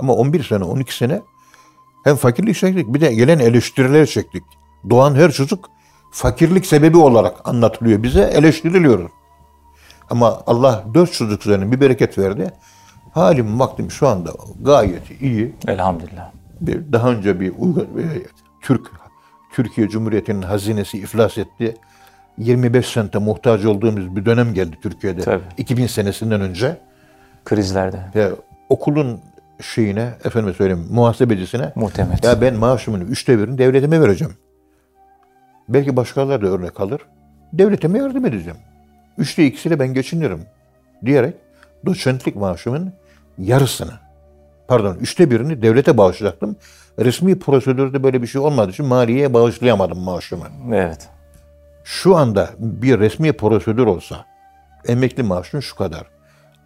[0.00, 1.20] Ama 11 sene, 12 sene
[2.04, 4.42] hem fakirlik çektik bir de gelen eleştiriler çektik.
[4.90, 5.70] Doğan her çocuk
[6.10, 9.10] fakirlik sebebi olarak anlatılıyor bize, eleştiriliyor.
[10.10, 12.50] Ama Allah dört çocuk üzerine bir bereket verdi.
[13.12, 15.54] Halim vaktim şu anda gayet iyi.
[15.68, 16.30] Elhamdülillah.
[16.60, 17.88] Bir, daha önce bir uygun
[18.60, 18.90] Türk
[19.52, 21.76] Türkiye Cumhuriyeti'nin hazinesi iflas etti.
[22.38, 25.20] 25 sente muhtaç olduğumuz bir dönem geldi Türkiye'de.
[25.20, 25.42] Tabii.
[25.58, 26.80] 2000 senesinden önce.
[27.44, 28.00] Krizlerde.
[28.14, 28.30] Ve
[28.68, 29.20] okulun
[29.62, 32.24] şeyine, efendime söyleyeyim, muhasebecisine Muhtemet.
[32.24, 34.34] ya ben maaşımın üçte birini devletime vereceğim.
[35.68, 37.00] Belki başkaları da örnek alır.
[37.52, 38.58] Devletime yardım edeceğim.
[39.18, 40.40] Üçte ikisiyle ben geçinirim.
[41.06, 41.34] Diyerek
[41.86, 42.92] doçentlik maaşımın
[43.38, 43.92] yarısını,
[44.68, 46.56] pardon üçte birini devlete bağışlayacaktım.
[46.98, 50.44] Resmi prosedürde böyle bir şey olmadığı için maliyeye bağışlayamadım maaşımı.
[50.74, 51.08] Evet.
[51.84, 54.24] Şu anda bir resmi prosedür olsa
[54.88, 56.06] emekli maaşın şu kadar.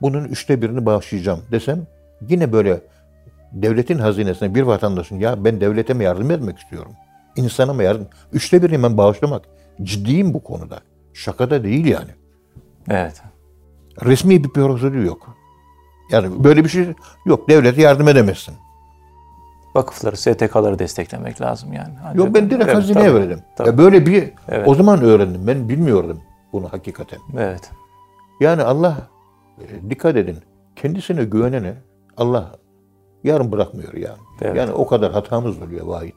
[0.00, 1.86] Bunun üçte birini bağışlayacağım desem
[2.28, 2.80] yine böyle
[3.52, 6.92] devletin hazinesine bir vatandaşın ya ben devlete mi yardım etmek istiyorum?
[7.36, 8.06] İnsana mı yardım?
[8.32, 9.42] Üçte birini ben bağışlamak.
[9.82, 10.80] Ciddiyim bu konuda.
[11.14, 12.10] Şakada değil yani.
[12.90, 13.22] Evet.
[14.04, 15.36] Resmi bir prosedür yok.
[16.10, 16.86] Yani böyle bir şey
[17.26, 17.48] yok.
[17.48, 18.54] Devlete yardım edemezsin.
[19.74, 21.94] Vakıfları, STK'ları desteklemek lazım yani.
[22.04, 23.40] Ancak- Yok ben direkt Evet, hazineye tabii, verdim.
[23.56, 23.68] tabii.
[23.68, 24.68] Ya böyle bir Evet.
[24.68, 25.46] o zaman öğrendim.
[25.46, 26.20] Ben bilmiyordum
[26.52, 27.18] bunu hakikaten.
[27.38, 27.70] Evet.
[28.40, 28.96] Yani Allah
[29.60, 30.36] e, dikkat edin.
[30.76, 31.74] Kendisine güvenene
[32.16, 32.52] Allah
[33.24, 34.18] yarın bırakmıyor yani.
[34.42, 34.56] Evet.
[34.56, 36.16] Yani o kadar hatamız oluyor vahid.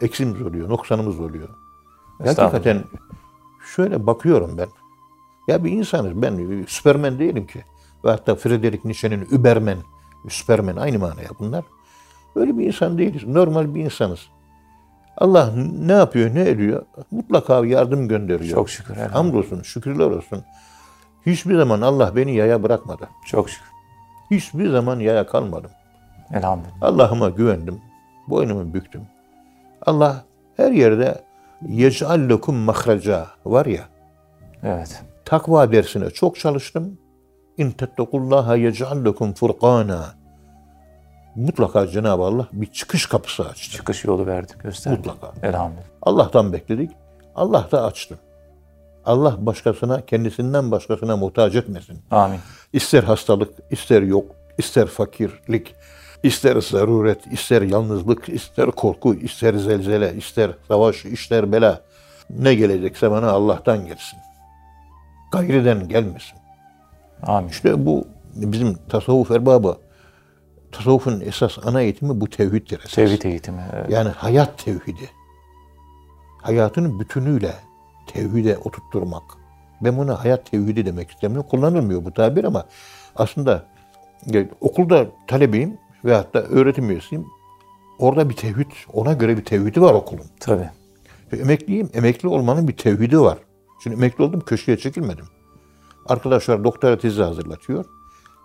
[0.00, 1.48] Eksimiz oluyor, noksanımız oluyor.
[2.18, 2.84] Hakikaten
[3.74, 4.68] şöyle bakıyorum ben.
[5.48, 6.22] Ya bir insanız.
[6.22, 7.64] Ben Süpermen değilim ki.
[8.04, 9.78] Ve hatta Friedrich Nietzsche'nin Übermen,
[10.28, 11.64] Süpermen aynı manaya bunlar.
[12.36, 13.24] Öyle bir insan değiliz.
[13.26, 14.20] Normal bir insanız.
[15.16, 16.84] Allah ne yapıyor, ne ediyor?
[17.10, 18.54] Mutlaka yardım gönderiyor.
[18.54, 18.96] Çok şükür.
[18.96, 20.42] Hamdolsun, şükürler olsun.
[21.26, 23.08] Hiçbir zaman Allah beni yaya bırakmadı.
[23.26, 23.75] Çok şükür.
[24.30, 25.70] Hiçbir zaman yaya kalmadım.
[26.34, 26.82] Elhamdülillah.
[26.82, 27.80] Allah'ıma güvendim.
[28.28, 29.02] Boynumu büktüm.
[29.86, 30.24] Allah
[30.56, 31.22] her yerde
[31.68, 33.82] yec'al lekum mahraca var ya.
[34.62, 35.02] Evet.
[35.24, 36.98] Takva dersine çok çalıştım.
[37.58, 40.14] İn tettekullaha yec'al lekum furqana.
[41.36, 43.70] Mutlaka Cenab-ı Allah bir çıkış kapısı açtı.
[43.70, 45.06] Çıkış yolu verdik, gösterdik.
[45.06, 45.46] Mutlaka.
[45.48, 45.84] Elhamdülillah.
[46.02, 46.90] Allah'tan bekledik.
[47.34, 48.18] Allah da açtı.
[49.06, 51.98] Allah başkasına, kendisinden başkasına muhtaç etmesin.
[52.10, 52.40] Amin.
[52.72, 54.24] İster hastalık, ister yok,
[54.58, 55.74] ister fakirlik,
[56.22, 61.80] ister zaruret, ister yalnızlık, ister korku, ister zelzele, ister savaş, ister bela.
[62.30, 64.18] Ne gelecekse bana Allah'tan gelsin.
[65.32, 66.38] Gayriden gelmesin.
[67.22, 67.48] Amin.
[67.48, 69.76] İşte bu bizim tasavvuf erbabı,
[70.72, 72.92] tasavvufun esas ana eğitimi bu tevhiddir esas.
[72.92, 73.62] Tevhid eğitimi.
[73.74, 73.90] Evet.
[73.90, 75.10] Yani hayat tevhidi.
[76.42, 77.54] Hayatın bütünüyle
[78.06, 79.22] tevhide oturtturmak.
[79.80, 81.50] Ben buna hayat tevhidi demek istemiyorum.
[81.50, 82.66] Kullanılmıyor bu tabir ama
[83.16, 83.66] aslında
[84.34, 87.26] e, okulda talebeyim ve hatta öğretim üyesiyim.
[87.98, 90.26] Orada bir tevhid, ona göre bir tevhidi var okulun.
[90.40, 90.70] Tabii.
[91.32, 93.38] Ve emekliyim, emekli olmanın bir tevhidi var.
[93.82, 95.24] Şimdi emekli oldum, köşeye çekilmedim.
[96.06, 97.84] Arkadaşlar doktora tezi hazırlatıyor.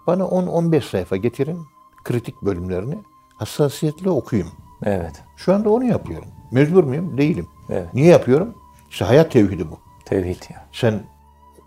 [0.08, 1.60] Bana 10-15 sayfa getirin,
[2.04, 2.98] kritik bölümlerini
[3.36, 4.52] hassasiyetle okuyayım.
[4.84, 5.24] Evet.
[5.38, 6.28] Şu anda onu yapıyorum.
[6.52, 7.18] Mecbur muyum?
[7.18, 7.48] Değilim.
[7.70, 7.94] Evet.
[7.94, 8.54] Niye yapıyorum?
[8.92, 9.80] İşte hayat tevhidi bu.
[10.06, 10.66] Tevhid ya.
[10.72, 11.00] Sen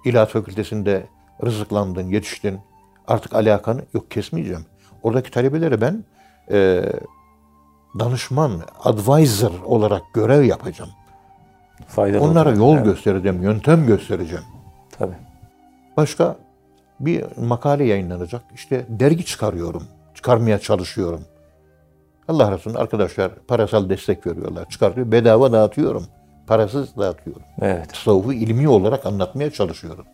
[0.05, 1.07] İlahiyat Fakültesinde
[1.45, 2.61] rızıklandın, yetiştin.
[3.09, 4.67] Artık alakanı yok kesmeyeceğim.
[5.03, 6.05] Oradaki talebelere ben
[6.51, 6.83] e,
[7.99, 10.91] danışman, advisor olarak görev yapacağım.
[11.87, 12.59] Faydalı Onlara olacak.
[12.59, 12.85] yol Evet.
[12.85, 14.45] göstereceğim, yöntem göstereceğim.
[14.99, 15.17] Tabii.
[15.97, 16.37] Başka
[17.01, 18.43] bir makale yayınlanacak.
[18.55, 19.83] İşte dergi çıkarıyorum.
[20.15, 21.21] Çıkarmaya çalışıyorum.
[22.29, 24.69] Allah Resulü arkadaşlar parasal destek veriyorlar.
[24.69, 25.13] Çıkartıyor.
[25.13, 26.07] Bedava dağıtıyorum.
[26.47, 27.43] Parasız dağıtıyorum.
[27.61, 27.89] Evet.
[27.89, 30.07] Tasavvufu ilmi olarak anlatmaya çalışıyorum.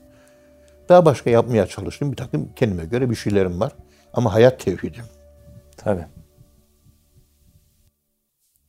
[0.89, 2.13] Daha başka yapmaya çalıştım.
[2.13, 3.73] Bir takım kendime göre bir şeylerim var.
[4.15, 5.05] Ama hayat tevhidim.
[5.77, 6.07] Tabii.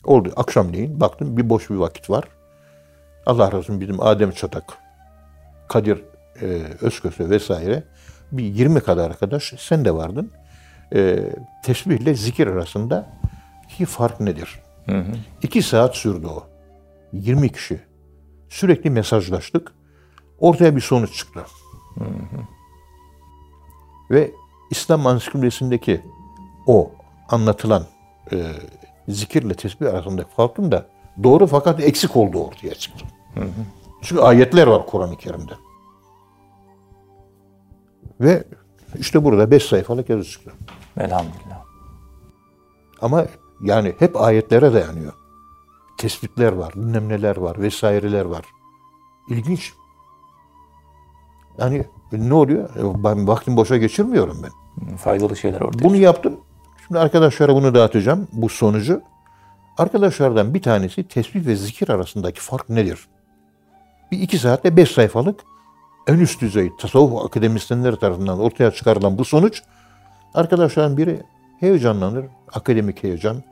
[0.06, 0.34] Oldu.
[0.36, 2.24] Akşamleyin baktım bir boş bir vakit var.
[3.26, 4.78] Allah razı olsun bizim Adem Çatak,
[5.68, 6.04] Kadir
[6.42, 6.46] e,
[6.82, 7.84] Özköse vesaire
[8.32, 10.32] bir 20 kadar arkadaş sen de vardın.
[10.96, 11.20] E,
[11.64, 13.10] tesbihle zikir arasında
[13.70, 14.60] ki fark nedir?
[15.42, 16.51] İki saat sürdü o.
[17.14, 17.80] 20 kişi.
[18.50, 19.74] Sürekli mesajlaştık.
[20.40, 21.46] Ortaya bir sonuç çıktı.
[24.12, 24.32] Ve
[24.72, 26.02] İslam ansiklopedisindeki
[26.68, 26.92] o
[27.30, 27.86] anlatılan
[28.32, 28.52] e,
[29.08, 30.86] zikirle tesbih arasındaki farkın da
[31.24, 33.06] doğru fakat eksik olduğu ortaya çıktı.
[34.02, 35.54] Çünkü ayetler var Kur'an-ı Kerim'de.
[38.22, 38.44] Ve
[39.00, 40.52] işte burada beş sayfalık yazı çıktı.
[40.98, 41.62] Elhamdülillah.
[43.02, 43.26] Ama
[43.64, 45.14] yani hep ayetlere dayanıyor.
[46.02, 48.46] Tespitler var, bilmem neler var, vesaireler var.
[49.30, 49.74] İlginç.
[51.58, 52.70] Yani ne oluyor?
[52.76, 54.52] E, Ben vaktim boşa geçirmiyorum ben.
[54.98, 56.40] Faydalı şeyler ortaya Bunu yaptım.
[56.88, 58.28] Şimdi arkadaşlara bunu dağıtacağım.
[58.32, 59.02] Bu sonucu.
[59.78, 63.08] Arkadaşlardan bir tanesi tesbih ve zikir arasındaki fark nedir?
[64.12, 65.40] Bir iki saatte beş sayfalık
[66.08, 69.64] en üst düzey tasavvuf akademisyenleri tarafından ortaya çıkarılan bu sonuç
[70.34, 71.24] arkadaşların biri
[71.60, 73.44] heyecanlanır, akademik heyecan.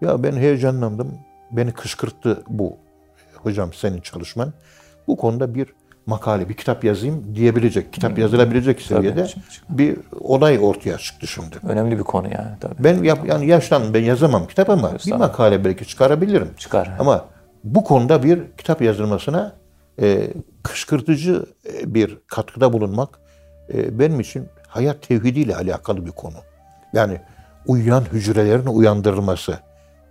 [0.00, 1.18] Ya ben heyecanlandım,
[1.52, 2.76] beni kışkırttı bu
[3.34, 4.52] hocam senin çalışman.
[5.06, 5.66] Bu konuda bir
[6.06, 9.26] makale, bir kitap yazayım diyebilecek, kitap yazılabilecek seviyede
[9.68, 11.56] bir olay ortaya çıktı şimdi.
[11.68, 12.74] Önemli bir konu yani tabii.
[12.78, 16.50] Ben yap, yani yaşlandım, ben yazamam kitap ama bir makale belki çıkarabilirim.
[16.58, 16.96] Çıkar.
[16.98, 17.24] Ama
[17.64, 19.52] bu konuda bir kitap yazılmasına
[20.02, 20.32] e,
[20.62, 23.20] kışkırtıcı e, bir katkıda bulunmak
[23.74, 26.36] e, benim için hayat tevhidiyle alakalı bir konu.
[26.92, 27.20] Yani
[27.66, 29.58] uyuyan hücrelerin uyandırılması.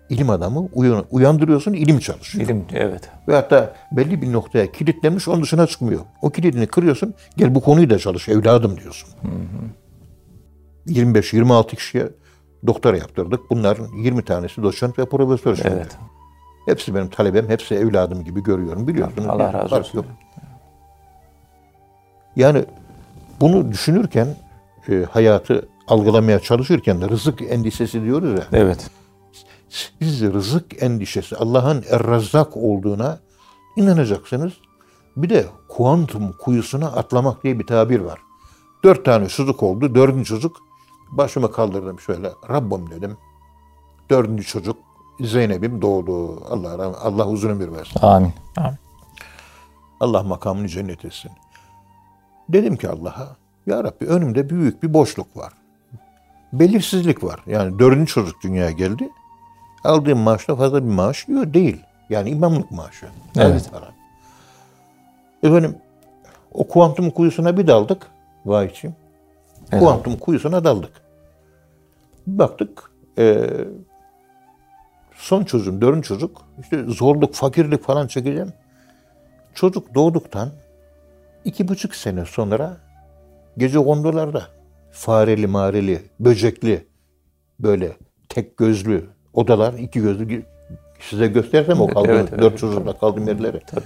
[0.09, 2.45] İlim adamı uyan, uyandırıyorsun, ilim çalışıyor.
[2.45, 3.09] İlim evet.
[3.27, 6.01] Ve hatta belli bir noktaya kilitlemiş, onun dışına çıkmıyor.
[6.21, 9.09] O kilidini kırıyorsun, gel bu konuyu da çalış evladım diyorsun.
[10.87, 12.07] 25-26 kişiye
[12.67, 13.49] doktora yaptırdık.
[13.49, 15.69] Bunların 20 tanesi doçent ve profesör şimdi.
[15.69, 15.97] Evet.
[16.65, 18.87] Hepsi benim talebem, hepsi evladım gibi görüyorum.
[18.87, 19.27] Biliyorsunuz.
[19.27, 19.97] Allah bir razı olsun.
[19.97, 20.05] Yok.
[22.35, 22.65] Yani
[23.39, 24.27] bunu düşünürken,
[24.89, 28.45] e, hayatı algılamaya çalışırken de rızık endişesi diyoruz ya.
[28.53, 28.89] Evet.
[29.69, 33.19] Siz rızık endişesi Allah'ın er-razzak olduğuna
[33.75, 34.53] inanacaksınız.
[35.17, 38.19] Bir de kuantum kuyusuna atlamak diye bir tabir var.
[38.83, 39.95] Dört tane çocuk oldu.
[39.95, 40.57] Dördüncü çocuk
[41.11, 42.31] başımı kaldırdım şöyle.
[42.49, 43.17] Rabbim dedim.
[44.09, 44.77] Dördüncü çocuk
[45.19, 46.43] Zeynep'im doğdu.
[46.53, 47.99] Allah Allah uzun ömür versin.
[48.01, 48.33] Amin.
[48.57, 48.77] Amin.
[49.99, 51.31] Allah makamını cennet etsin.
[52.49, 53.35] Dedim ki Allah'a,
[53.67, 55.53] Ya Rabbi önümde büyük bir boşluk var.
[56.53, 57.39] Belirsizlik var.
[57.47, 59.09] Yani dördüncü çocuk dünyaya geldi.
[59.83, 61.83] Aldığım maaşta fazla bir maaş diyor değil.
[62.09, 63.05] Yani imamlık maaşı.
[63.37, 63.69] Evet.
[63.71, 63.85] Para.
[65.43, 65.75] Efendim
[66.51, 68.07] o kuantum kuyusuna bir daldık.
[68.45, 68.93] Vay için.
[69.71, 69.83] Evet.
[69.83, 70.91] Kuantum kuyusuna daldık.
[72.27, 73.67] Bir baktık eee,
[75.15, 78.53] son çocuğum, dördüncü çocuk işte zorluk, fakirlik falan çekeceğim.
[79.53, 80.49] Çocuk doğduktan
[81.45, 82.77] iki buçuk sene sonra
[83.57, 84.43] gece kondularda
[84.91, 86.87] fareli, mareli, böcekli
[87.59, 87.97] böyle
[88.29, 90.43] tek gözlü odalar, iki gözlü
[90.99, 92.41] size göstersem o Evet, kaldığım, evet, evet.
[92.41, 93.59] dört çocukla kaldığım yerleri.
[93.67, 93.83] Tabii.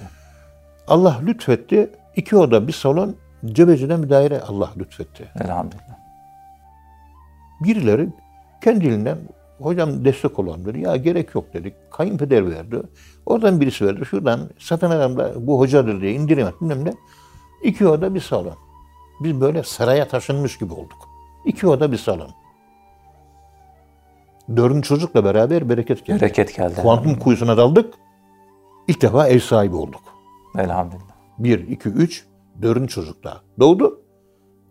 [0.88, 1.90] Allah lütfetti.
[2.16, 5.28] iki oda, bir salon, cebeciden bir daire Allah lütfetti.
[5.40, 5.98] Elhamdülillah.
[7.60, 8.08] Birileri
[8.64, 9.18] kendiliğinden
[9.58, 10.80] hocam destek olan dedi.
[10.80, 11.74] Ya gerek yok dedik.
[11.90, 12.82] Kayınpeder verdi.
[13.26, 14.04] Oradan birisi verdi.
[14.04, 16.94] Şuradan satın adamda bu hocadır diye indirim et bilmem ne.
[17.62, 18.56] İki oda bir salon.
[19.20, 21.08] Biz böyle saraya taşınmış gibi olduk.
[21.44, 22.30] İki oda bir salon.
[24.56, 26.20] Dördüncü çocukla beraber bereket geldi.
[26.20, 26.74] Bereket geldi.
[26.82, 27.94] Kuantum kuyusuna daldık.
[28.88, 30.02] İlk defa ev sahibi olduk.
[30.58, 31.14] Elhamdülillah.
[31.38, 32.24] 1, 2, 3,
[32.62, 34.00] dördüncü çocuk daha doğdu.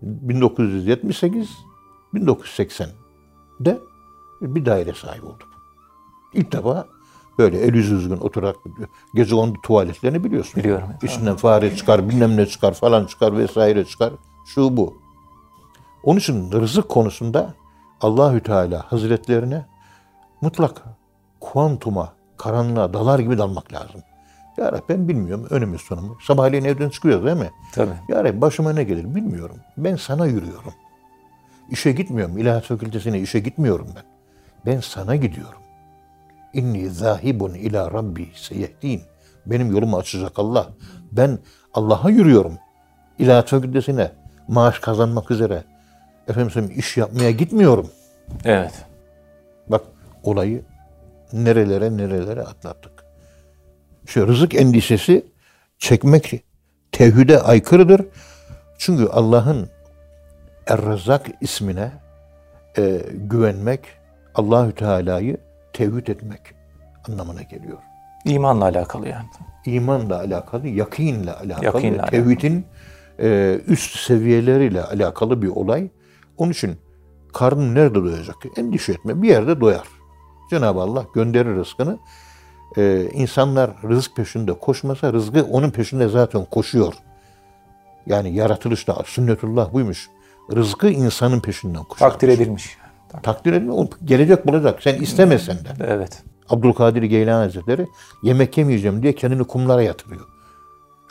[0.01, 1.49] 1978,
[2.13, 3.79] 1980'de
[4.41, 5.49] bir daire sahibi olduk.
[6.33, 6.88] İlk defa
[7.39, 8.55] böyle el yüzü düzgün oturarak
[9.15, 10.63] gece kondu tuvaletlerini biliyorsun.
[10.63, 10.88] Biliyorum.
[11.03, 14.13] İçinden fare çıkar, bilmem ne çıkar falan çıkar vesaire çıkar.
[14.45, 14.97] Şu bu.
[16.03, 17.53] Onun için rızık konusunda
[18.04, 19.66] Allahü Teala Hazretlerine
[20.42, 20.84] mutlak
[21.39, 24.02] kuantuma, karanlığa dalar gibi dalmak lazım.
[24.58, 26.18] Ya Rabbi ben bilmiyorum önümüz sonumu.
[26.22, 27.52] Sabahleyin evden çıkıyoruz değil mi?
[27.74, 27.94] Tabii.
[28.10, 29.58] Ya Rabbi başıma ne gelir bilmiyorum.
[29.78, 30.74] Ben sana yürüyorum.
[31.70, 32.38] İşe gitmiyorum.
[32.38, 34.04] İlahiyat fakültesine işe gitmiyorum ben.
[34.66, 35.62] Ben sana gidiyorum.
[36.54, 39.02] İnni zahibun ila rabbi seyehdin.
[39.46, 40.68] Benim yolumu açacak Allah.
[41.12, 41.39] Ben
[41.74, 42.58] Allah'a yürüyorum.
[43.20, 44.12] İlahiyat fakültesine
[44.48, 45.63] maaş kazanmak üzere.
[46.27, 47.89] Efendim söyleyeyim, iş yapmaya gitmiyorum.
[48.45, 48.73] Evet.
[49.67, 49.81] Bak
[50.23, 50.62] olayı
[51.33, 52.91] nerelere nerelere atlattık.
[54.05, 55.25] Şu rızık endişesi
[55.77, 56.43] çekmek
[56.91, 58.05] tevhide aykırıdır.
[58.77, 59.69] Çünkü Allah'ın
[60.67, 61.91] Er-Razzak ismine
[62.77, 63.79] e, güvenmek,
[64.36, 65.38] Allahü Teala'yı
[65.73, 66.41] tevhid etmek
[67.09, 67.77] anlamına geliyor.
[68.25, 69.25] İmanla alakalı yani.
[69.65, 72.12] İmanla alakalı, yakinle alakalı, Yakinle alakalı.
[72.12, 72.65] tevhidin
[73.19, 75.89] e, üst seviyeleriyle alakalı bir olay.
[76.38, 76.78] Onun için
[77.34, 78.36] karnın nerede doyacak?
[78.58, 79.22] Endişe etme.
[79.22, 79.88] Bir yerde doyar.
[80.50, 82.00] Cenab-ı Allah gönderir rızkını.
[82.78, 86.93] E, insanlar rızık peşinde koşmasa rızkı onun peşinde zaten koşuyor.
[88.06, 90.10] Yani yaratılışta sünnetullah buymuş.
[90.55, 92.10] Rızkı insanın peşinden koşar.
[92.10, 92.78] Takdir edilmiş.
[93.24, 93.74] Takdir edilme.
[93.74, 94.84] O gelecek bulacak.
[94.84, 95.70] Sen istemesen de.
[95.80, 96.24] Evet.
[96.49, 97.88] Abdülkadir Geylani Hazretleri
[98.24, 100.28] yemek yemeyeceğim diye kendini kumlara yatırıyor.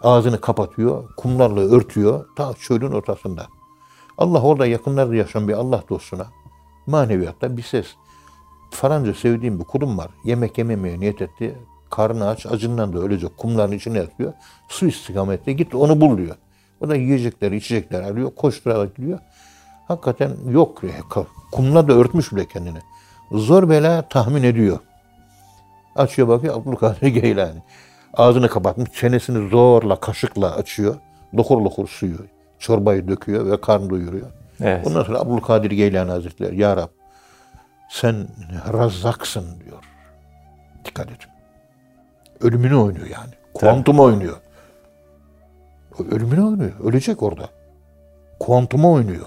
[0.02, 3.46] Ağzını kapatıyor, kumlarla örtüyor ta çölün ortasında.
[4.22, 6.26] Allah orada yakınlarda yaşayan bir Allah dostuna
[6.86, 7.86] maneviyatta bir ses.
[8.70, 10.10] Faranca sevdiğim bir kulum var.
[10.24, 11.54] Yemek yememeye niyet etti.
[11.90, 13.36] Karnı aç, acından da ölecek.
[13.36, 14.32] Kumların içine yatıyor.
[14.68, 16.36] Su istikamette git onu bul diyor.
[16.80, 18.34] O da yiyecekler, içecekler alıyor.
[18.36, 19.18] Koşturarak gidiyor.
[19.88, 20.82] Hakikaten yok.
[21.52, 22.78] Kumla da örtmüş bile kendini.
[23.32, 24.78] Zor bela tahmin ediyor.
[25.96, 27.62] Açıyor bakıyor Abdülkadir Geylani.
[28.14, 30.94] Ağzını kapatmış, çenesini zorla, kaşıkla açıyor.
[31.34, 32.18] lokur lokur suyu,
[32.62, 34.30] çorbayı döküyor ve karn doyuruyor.
[34.60, 34.86] Evet.
[34.86, 36.88] Ondan sonra Abdülkadir Geylani Hazretleri, Ya Rab
[37.90, 38.26] sen
[38.72, 39.84] razzaksın diyor.
[40.84, 41.32] Dikkat edin.
[42.40, 43.32] Ölümünü oynuyor yani.
[43.54, 44.36] Kuantum oynuyor.
[45.98, 46.72] O Ölümünü oynuyor.
[46.84, 47.48] Ölecek orada.
[48.40, 49.26] Kuantuma oynuyor.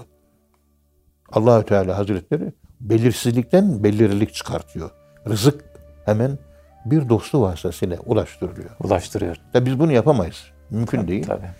[1.32, 4.90] Allahü Teala Hazretleri belirsizlikten belirlilik çıkartıyor.
[5.28, 5.64] Rızık
[6.04, 6.38] hemen
[6.84, 8.70] bir dostu vasıtasıyla ulaştırılıyor.
[8.80, 9.36] Ulaştırıyor.
[9.54, 10.44] Ya biz bunu yapamayız.
[10.70, 11.26] Mümkün değil.
[11.26, 11.50] Tabii.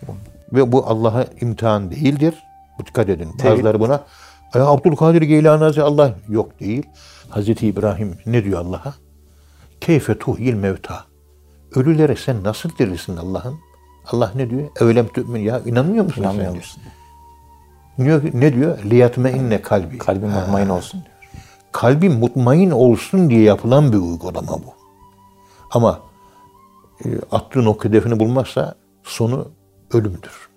[0.53, 2.35] Ve bu Allah'a imtihan değildir.
[2.87, 3.25] Dikkat edin.
[3.39, 3.51] Değil.
[3.51, 4.05] Bazıları buna
[4.55, 6.87] "Ay, Abdülkadir Geylani Hazretleri Allah yok değil.
[7.29, 8.95] Hazreti İbrahim ne diyor Allah'a?
[9.81, 11.05] Keyfe tuhyil mevta.
[11.75, 13.61] Ölülere sen nasıl dirilsin Allah'ım?
[14.13, 14.69] Allah ne diyor?
[14.81, 16.83] Evlem tü'min ya inanmıyor musun İnanmıyor musun?
[17.99, 18.79] Diyor, ne diyor?
[18.85, 19.99] Liyatme inne kalbi.
[19.99, 21.17] Kalbim mutmain olsun diyor.
[21.73, 24.75] Kalbin mutmain olsun diye yapılan bir uygulama bu.
[25.71, 26.01] Ama
[27.05, 28.75] e, attığın o hedefini bulmazsa
[29.05, 29.49] sonu
[29.93, 30.49] ölümdür.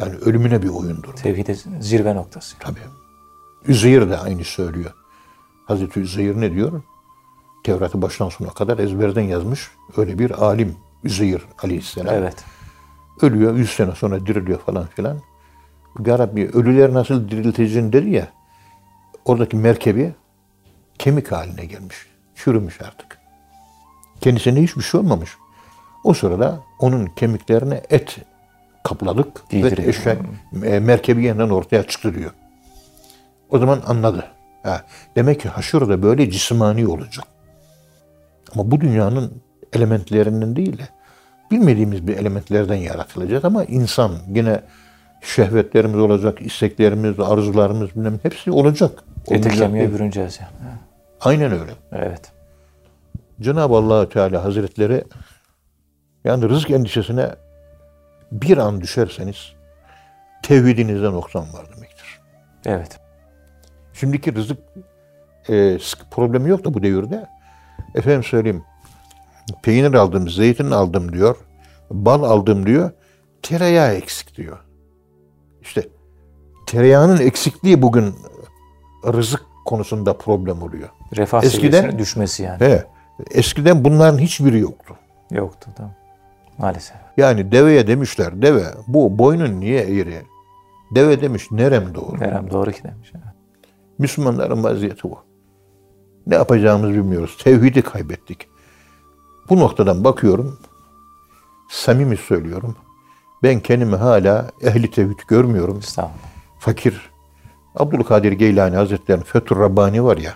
[0.00, 1.12] Yani ölümüne bir oyundur.
[1.14, 2.56] Tevhidin zirve noktası.
[2.58, 2.80] Tabii.
[3.64, 4.94] Üzeyir de aynı söylüyor.
[5.66, 6.82] Hazreti Üzeyir ne diyor?
[7.64, 9.70] Tevrat'ı baştan sona kadar ezberden yazmış.
[9.96, 12.14] Öyle bir alim Üzeyir aleyhisselam.
[12.14, 12.44] Evet.
[13.22, 15.20] Ölüyor, 100 sene sonra diriliyor falan filan.
[16.06, 18.28] Ya Rabbi ölüler nasıl dirilteceksin dedi ya.
[19.24, 20.14] Oradaki merkebi
[20.98, 21.96] kemik haline gelmiş.
[22.34, 23.18] Çürümüş artık.
[24.20, 25.36] Kendisine hiçbir şey olmamış.
[26.04, 28.18] O sırada onun kemiklerine et
[28.84, 29.88] kapladık ve Giydiriyor.
[29.88, 30.18] eşek
[30.64, 32.30] e, merkebi yeniden ortaya çıktı diyor.
[33.50, 34.24] O zaman anladı.
[34.62, 34.84] Ha,
[35.16, 37.24] demek ki haşır da böyle cismani olacak.
[38.54, 39.42] Ama bu dünyanın
[39.72, 40.88] elementlerinden değil de
[41.50, 44.60] bilmediğimiz bir elementlerden yaratılacak ama insan yine
[45.20, 49.04] şehvetlerimiz olacak, isteklerimiz, arzularımız bilmem hepsi olacak.
[49.30, 50.72] Ete kemiğe bürüneceğiz yani.
[51.20, 51.72] Aynen öyle.
[51.92, 52.32] Evet.
[53.40, 55.04] Cenab-ı allah Teala Hazretleri
[56.24, 57.30] yani rızık endişesine
[58.32, 59.52] bir an düşerseniz
[60.42, 62.20] tevhidinizde noksan var demektir.
[62.66, 62.98] Evet.
[63.92, 64.58] Şimdiki rızık
[65.48, 65.78] e,
[66.10, 67.26] problemi yok da bu devirde.
[67.94, 68.64] Efendim söyleyeyim.
[69.62, 71.36] Peynir aldım, zeytin aldım diyor.
[71.90, 72.90] Bal aldım diyor.
[73.42, 74.58] Tereyağı eksik diyor.
[75.62, 75.88] İşte
[76.66, 78.14] tereyağının eksikliği bugün
[79.06, 80.88] rızık konusunda problem oluyor.
[81.16, 82.60] Refah Eskiden- düşmesi yani.
[82.60, 82.84] He,
[83.30, 84.96] eskiden bunların hiçbiri yoktu.
[85.30, 85.94] Yoktu tamam.
[86.60, 86.96] Maalesef.
[87.16, 90.22] Yani deveye demişler, deve bu boynun niye eğri?
[90.94, 92.20] Deve demiş nerem doğru.
[92.20, 93.12] Nerem doğru ki demiş.
[93.98, 95.18] Müslümanların vaziyeti bu.
[96.26, 97.38] Ne yapacağımızı bilmiyoruz.
[97.44, 98.48] Tevhidi kaybettik.
[99.48, 100.58] Bu noktadan bakıyorum,
[101.70, 102.76] samimi söylüyorum.
[103.42, 105.78] Ben kendimi hala ehli tevhid görmüyorum.
[105.78, 106.18] Estağfurullah.
[106.58, 107.10] Fakir.
[107.76, 110.34] Abdülkadir Geylani Hazretleri'nin Fethur Rabbani var ya,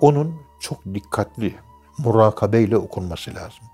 [0.00, 1.54] onun çok dikkatli,
[1.98, 3.64] murakabeyle okunması lazım.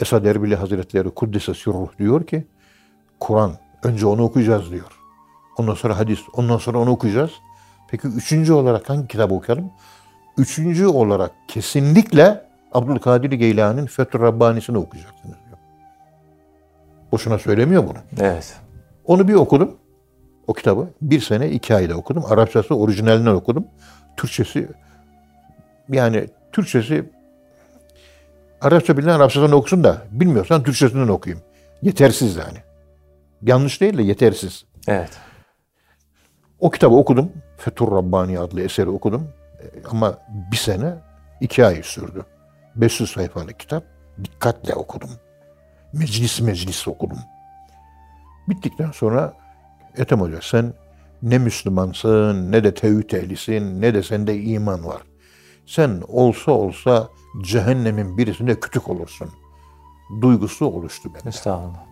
[0.00, 2.46] Esad Erbili Hazretleri Kuddise Sürruh diyor ki,
[3.20, 5.00] Kur'an, önce onu okuyacağız diyor.
[5.58, 7.30] Ondan sonra hadis, ondan sonra onu okuyacağız.
[7.90, 9.70] Peki üçüncü olarak hangi kitabı okuyalım?
[10.38, 15.58] Üçüncü olarak kesinlikle Abdülkadir Geylani'nin Fethur Rabbani'sini okuyacaksınız diyor.
[17.12, 17.98] Boşuna söylemiyor bunu.
[18.20, 18.56] Evet.
[19.04, 19.76] Onu bir okudum.
[20.46, 20.88] O kitabı.
[21.02, 22.24] Bir sene iki ayda okudum.
[22.28, 23.64] Arapçası orijinalinden okudum.
[24.16, 24.68] Türkçesi
[25.88, 27.10] yani Türkçesi
[28.60, 31.44] Arapça bilen Arapçadan okusun da bilmiyorsan Türkçesinden okuyayım.
[31.82, 32.58] Yetersiz yani.
[33.42, 34.64] Yanlış değil de yetersiz.
[34.88, 35.10] Evet.
[36.58, 37.32] O kitabı okudum.
[37.56, 39.28] Fethur Rabbani adlı eseri okudum.
[39.62, 40.18] E, Ama
[40.52, 40.94] bir sene
[41.40, 42.26] iki ay sürdü.
[42.76, 43.84] 500 sayfalık kitap.
[44.24, 45.10] Dikkatle okudum.
[45.92, 47.18] Meclis meclis okudum.
[48.48, 49.34] Bittikten sonra
[49.96, 50.74] Ethem Hoca sen
[51.22, 55.02] ne Müslümansın, ne de tevhid ehlisin, ne de sende iman var.
[55.70, 57.08] Sen olsa olsa
[57.40, 59.28] cehennemin birisinde kütük olursun.
[60.20, 61.28] Duygusu oluştu bende.
[61.28, 61.84] Estağfurullah.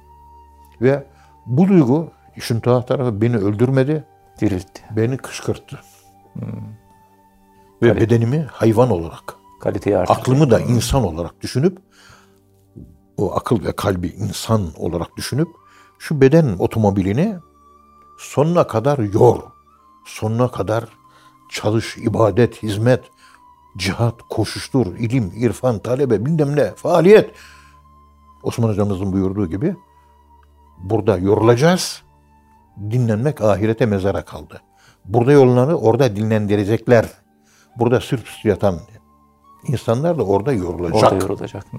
[0.80, 1.06] Ve
[1.46, 4.04] bu duygu işin tuhaf tarafı beni öldürmedi,
[4.40, 4.82] Diriltti.
[4.96, 5.80] beni kışkırttı.
[7.82, 8.00] Ve Tabii.
[8.00, 10.18] bedenimi hayvan olarak, Kaliteyi artırdı.
[10.18, 11.78] aklımı da insan olarak düşünüp,
[13.16, 15.48] o akıl ve kalbi insan olarak düşünüp,
[15.98, 17.36] şu beden otomobilini
[18.18, 19.42] sonuna kadar yor,
[20.04, 20.84] sonuna kadar
[21.50, 23.04] çalış, ibadet, hizmet,
[23.78, 27.30] cihat, koşuştur, ilim, irfan, talebe, bilmem ne, faaliyet.
[28.42, 29.76] Osman hocamızın buyurduğu gibi
[30.78, 32.02] burada yorulacağız,
[32.90, 34.62] dinlenmek ahirete mezara kaldı.
[35.04, 37.06] Burada yolları orada dinlendirecekler.
[37.76, 38.78] Burada sırf yatan
[39.68, 41.12] insanlar da orada yorulacak.
[41.12, 41.72] Orada yorulacak.
[41.72, 41.78] Hmm.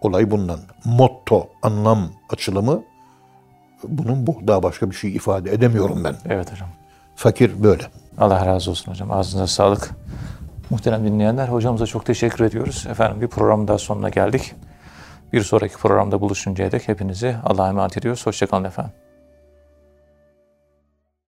[0.00, 0.60] Olay bundan.
[0.84, 2.82] Motto, anlam, açılımı
[3.84, 4.36] bunun bu.
[4.46, 6.16] Daha başka bir şey ifade edemiyorum ben.
[6.28, 6.68] Evet hocam.
[7.16, 7.82] Fakir böyle.
[8.18, 9.10] Allah razı olsun hocam.
[9.12, 9.90] Ağzınıza sağlık.
[10.70, 12.86] Muhterem dinleyenler hocamıza çok teşekkür ediyoruz.
[12.90, 14.54] Efendim bir programın daha sonuna geldik.
[15.32, 18.26] Bir sonraki programda buluşuncaya dek hepinizi Allah'a emanet ediyoruz.
[18.26, 18.92] Hoşçakalın efendim.